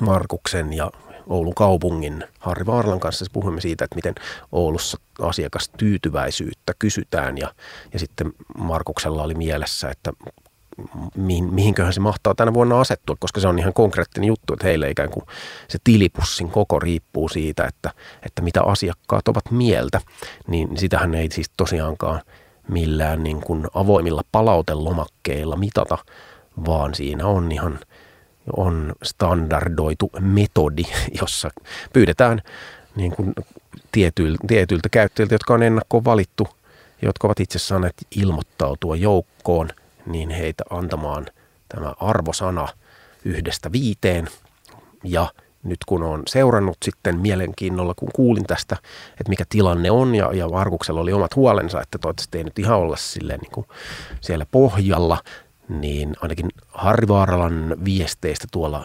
[0.00, 0.90] Markuksen ja
[1.28, 3.24] Oulun kaupungin Harri Vaarlan kanssa.
[3.32, 4.14] Puhuimme siitä, että miten
[4.52, 7.54] Oulussa asiakastyytyväisyyttä kysytään ja,
[7.92, 10.12] ja sitten Markuksella oli mielessä, että
[11.16, 14.90] mihin, mihinköhän se mahtaa tänä vuonna asettua, koska se on ihan konkreettinen juttu, että heille
[14.90, 15.26] ikään kuin
[15.68, 17.90] se tilipussin koko riippuu siitä, että,
[18.22, 20.00] että mitä asiakkaat ovat mieltä,
[20.46, 22.20] niin sitähän ei siis tosiaankaan
[22.68, 25.98] millään niin kuin avoimilla palautelomakkeilla mitata,
[26.66, 27.78] vaan siinä on ihan
[28.56, 30.82] on standardoitu metodi,
[31.20, 31.50] jossa
[31.92, 32.42] pyydetään
[32.96, 33.34] niin kuin
[33.92, 36.48] tietyiltä, tietyiltä käyttäjiltä, jotka on ennakkoon valittu,
[37.02, 39.68] jotka ovat itse saaneet ilmoittautua joukkoon,
[40.06, 41.26] niin heitä antamaan
[41.68, 42.68] tämä arvosana
[43.24, 44.28] yhdestä viiteen.
[45.04, 45.32] Ja
[45.62, 48.76] nyt kun on seurannut sitten mielenkiinnolla, kun kuulin tästä,
[49.10, 52.78] että mikä tilanne on, ja, ja Varkuksella oli omat huolensa, että toivottavasti ei nyt ihan
[52.78, 53.66] olla silleen niin kuin
[54.20, 55.22] siellä pohjalla,
[55.68, 58.84] niin ainakin Harri Vaaralan viesteistä tuolla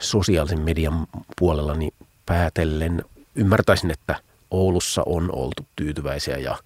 [0.00, 1.06] sosiaalisen median
[1.38, 1.94] puolella niin
[2.26, 3.04] päätellen
[3.34, 4.16] ymmärtäisin, että
[4.50, 6.56] Oulussa on oltu tyytyväisiä ja,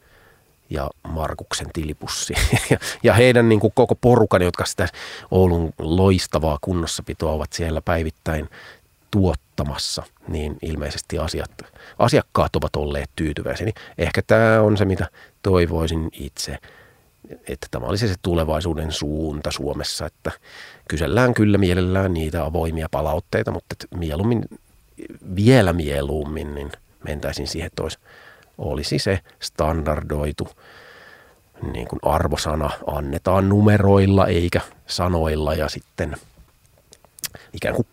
[0.70, 2.34] ja Markuksen tilipussi
[3.02, 4.88] ja heidän niin kuin koko porukan, jotka sitä
[5.30, 8.48] Oulun loistavaa kunnossapitoa ovat siellä päivittäin
[9.12, 11.50] tuottamassa, niin ilmeisesti asiat,
[11.98, 13.64] asiakkaat ovat olleet tyytyväisiä.
[13.64, 15.08] Niin ehkä tämä on se, mitä
[15.42, 16.58] toivoisin itse–
[17.48, 20.30] että tämä olisi se tulevaisuuden suunta Suomessa, että
[20.88, 24.44] kysellään kyllä mielellään niitä avoimia palautteita, mutta mieluummin,
[25.36, 26.72] vielä mieluummin, niin
[27.04, 27.98] mentäisiin siihen, että olisi,
[28.58, 30.48] olisi se standardoitu
[31.72, 36.16] niin kuin arvosana, annetaan numeroilla eikä sanoilla ja sitten
[37.52, 37.86] ikään kuin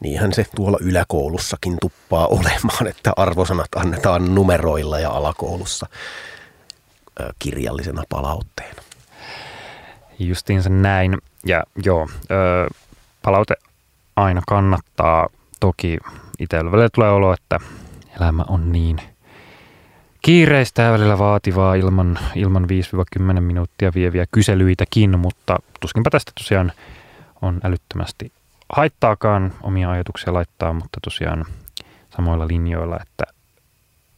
[0.00, 5.86] niinhän se tuolla yläkoulussakin tuppaa olemaan, että arvosanat annetaan numeroilla ja alakoulussa
[7.38, 8.82] kirjallisena palautteena.
[10.18, 11.18] Justiinsa näin.
[11.46, 12.08] Ja joo,
[13.22, 13.54] palaute
[14.16, 15.28] aina kannattaa.
[15.60, 15.98] Toki
[16.38, 17.60] itsellä tulee olo, että
[18.20, 18.96] elämä on niin
[20.22, 22.66] kiireistä ja välillä vaativaa ilman, ilman
[23.38, 26.72] 5-10 minuuttia vieviä kyselyitäkin, mutta tuskinpä tästä tosiaan
[27.42, 28.32] on älyttömästi
[28.72, 31.44] haittaakaan omia ajatuksia laittaa, mutta tosiaan
[32.16, 33.24] samoilla linjoilla, että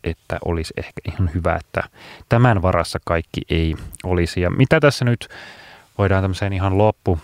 [0.05, 1.83] että olisi ehkä ihan hyvä, että
[2.29, 4.41] tämän varassa kaikki ei olisi.
[4.41, 5.29] Ja mitä tässä nyt
[5.99, 7.19] voidaan tämmöiseen ihan loppu,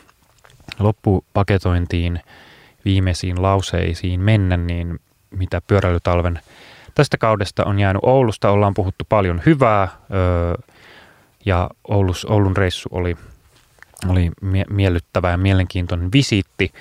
[0.79, 2.21] loppupaketointiin,
[2.85, 4.99] viimeisiin lauseisiin mennä, niin
[5.31, 6.41] mitä pyöräilytalven
[6.95, 9.89] tästä kaudesta on jäänyt Oulusta, ollaan puhuttu paljon hyvää
[11.45, 13.17] ja Oulus, Oulun reissu oli,
[14.09, 16.73] oli mie- miellyttävä ja mielenkiintoinen visiitti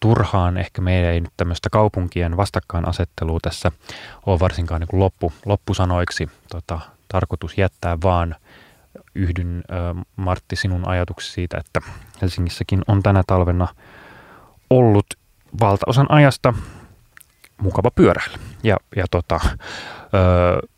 [0.00, 3.72] turhaan ehkä meidän ei nyt tämmöistä kaupunkien vastakkainasettelua tässä
[4.26, 8.36] ole varsinkaan niin kuin loppu, loppusanoiksi tota, tarkoitus jättää, vaan
[9.14, 9.64] yhdyn
[10.16, 11.80] Martti sinun ajatuksi siitä, että
[12.22, 13.68] Helsingissäkin on tänä talvena
[14.70, 15.06] ollut
[15.60, 16.54] valtaosan ajasta
[17.62, 18.38] mukava pyöräillä.
[18.62, 20.68] Ja, ja tota, ö,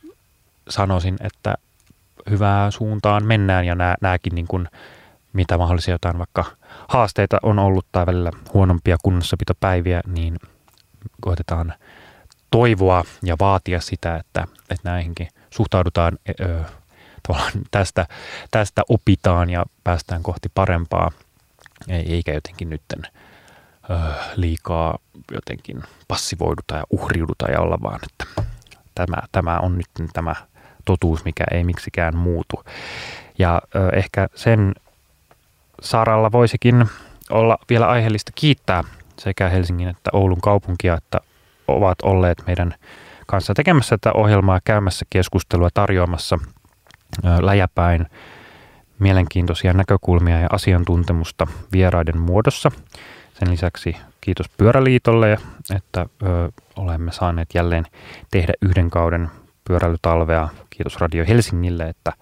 [0.68, 1.54] sanoisin, että
[2.30, 4.68] hyvää suuntaan mennään ja nää, nääkin niin kuin,
[5.32, 6.44] mitä mahdollisia jotain vaikka
[6.88, 10.36] haasteita on ollut tai välillä huonompia kunnossapitopäiviä, niin
[11.20, 11.74] koetetaan
[12.50, 16.60] toivoa ja vaatia sitä, että, että näihinkin suhtaudutaan ö,
[17.28, 18.06] tavallaan tästä,
[18.50, 21.10] tästä opitaan ja päästään kohti parempaa,
[21.88, 23.02] eikä jotenkin nytten
[23.90, 23.94] ö,
[24.36, 24.98] liikaa
[25.32, 28.42] jotenkin passivoiduta ja uhriuduta ja olla vaan, että
[28.94, 30.34] tämä, tämä on nyt tämä
[30.84, 32.64] totuus, mikä ei miksikään muutu.
[33.38, 33.62] Ja
[33.92, 34.74] ehkä sen
[35.84, 36.86] saralla voisikin
[37.30, 38.84] olla vielä aiheellista kiittää
[39.18, 41.20] sekä Helsingin että Oulun kaupunkia, että
[41.68, 42.74] ovat olleet meidän
[43.26, 46.38] kanssa tekemässä tätä ohjelmaa, käymässä keskustelua, tarjoamassa
[47.40, 48.06] läjäpäin
[48.98, 52.70] mielenkiintoisia näkökulmia ja asiantuntemusta vieraiden muodossa.
[53.34, 55.38] Sen lisäksi kiitos Pyöräliitolle,
[55.76, 57.84] että ö, olemme saaneet jälleen
[58.30, 59.30] tehdä yhden kauden
[59.68, 60.48] pyöräilytalvea.
[60.70, 62.12] Kiitos Radio Helsingille, että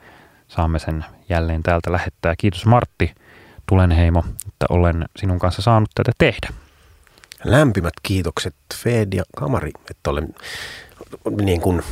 [0.49, 2.35] saamme sen jälleen täältä lähettää.
[2.39, 3.15] Kiitos Martti
[3.69, 6.49] Tulenheimo, että olen sinun kanssa saanut tätä tehdä.
[7.45, 10.35] Lämpimät kiitokset Fed ja Kamari, että olen
[11.43, 11.83] niin kuin,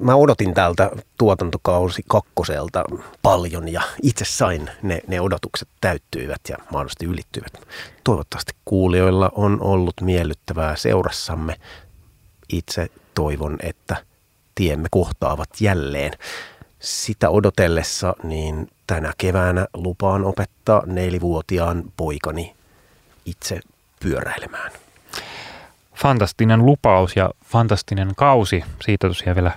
[0.00, 2.84] mä odotin täältä tuotantokausi kakkoselta
[3.22, 7.52] paljon ja itse sain ne, ne odotukset täyttyivät ja mahdollisesti ylittyivät.
[8.04, 11.56] Toivottavasti kuulijoilla on ollut miellyttävää seurassamme.
[12.52, 13.96] Itse toivon, että
[14.54, 16.12] tiemme kohtaavat jälleen.
[16.86, 22.54] Sitä odotellessa niin tänä keväänä lupaan opettaa nelivuotiaan poikani
[23.24, 23.60] itse
[24.00, 24.72] pyöräilemään
[25.96, 28.64] fantastinen lupaus ja fantastinen kausi.
[28.82, 29.52] Siitä tosiaan vielä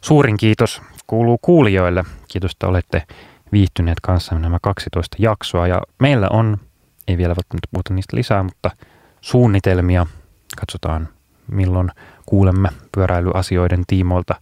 [0.00, 2.04] suurin kiitos kuuluu kuulijoille.
[2.28, 3.02] Kiitos, että olette
[3.52, 5.66] viihtyneet kanssamme nämä 12 jaksoa.
[5.66, 6.58] Ja meillä on,
[7.08, 8.70] ei vielä välttämättä puhuta niistä lisää, mutta
[9.20, 10.06] suunnitelmia.
[10.60, 11.08] Katsotaan,
[11.50, 11.90] milloin
[12.26, 14.34] kuulemme pyöräilyasioiden tiimoilta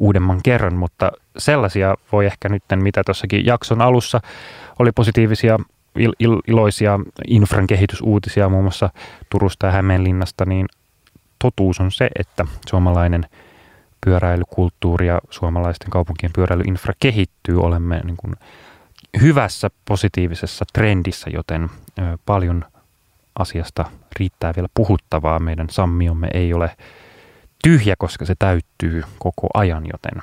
[0.00, 4.20] uudemman kerran, mutta sellaisia voi ehkä nyt, mitä tuossakin jakson alussa
[4.78, 5.58] oli positiivisia
[5.98, 8.90] il- il- iloisia infran kehitysuutisia muun muassa
[9.30, 10.66] Turusta ja Hämeenlinnasta, niin
[11.38, 13.26] totuus on se, että suomalainen
[14.04, 17.60] pyöräilykulttuuri ja suomalaisten kaupunkien pyöräilyinfra kehittyy.
[17.60, 18.34] Olemme niin kuin
[19.22, 21.68] hyvässä positiivisessa trendissä, joten
[22.26, 22.64] paljon
[23.38, 23.84] asiasta
[24.18, 25.38] riittää vielä puhuttavaa.
[25.38, 26.70] Meidän sammiomme ei ole
[27.62, 30.22] tyhjä, koska se täyttyy koko ajan, joten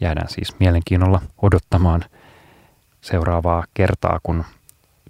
[0.00, 2.04] jäädään siis mielenkiinnolla odottamaan
[3.00, 4.44] seuraavaa kertaa, kun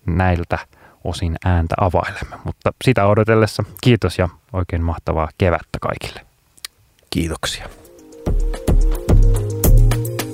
[0.06, 0.58] näiltä–
[1.04, 2.36] osin ääntä availemme.
[2.44, 6.20] Mutta sitä odotellessa kiitos ja oikein mahtavaa kevättä kaikille.
[7.10, 7.68] Kiitoksia.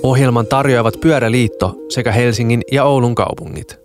[0.03, 3.84] Ohjelman tarjoavat Pyöräliitto sekä Helsingin ja Oulun kaupungit.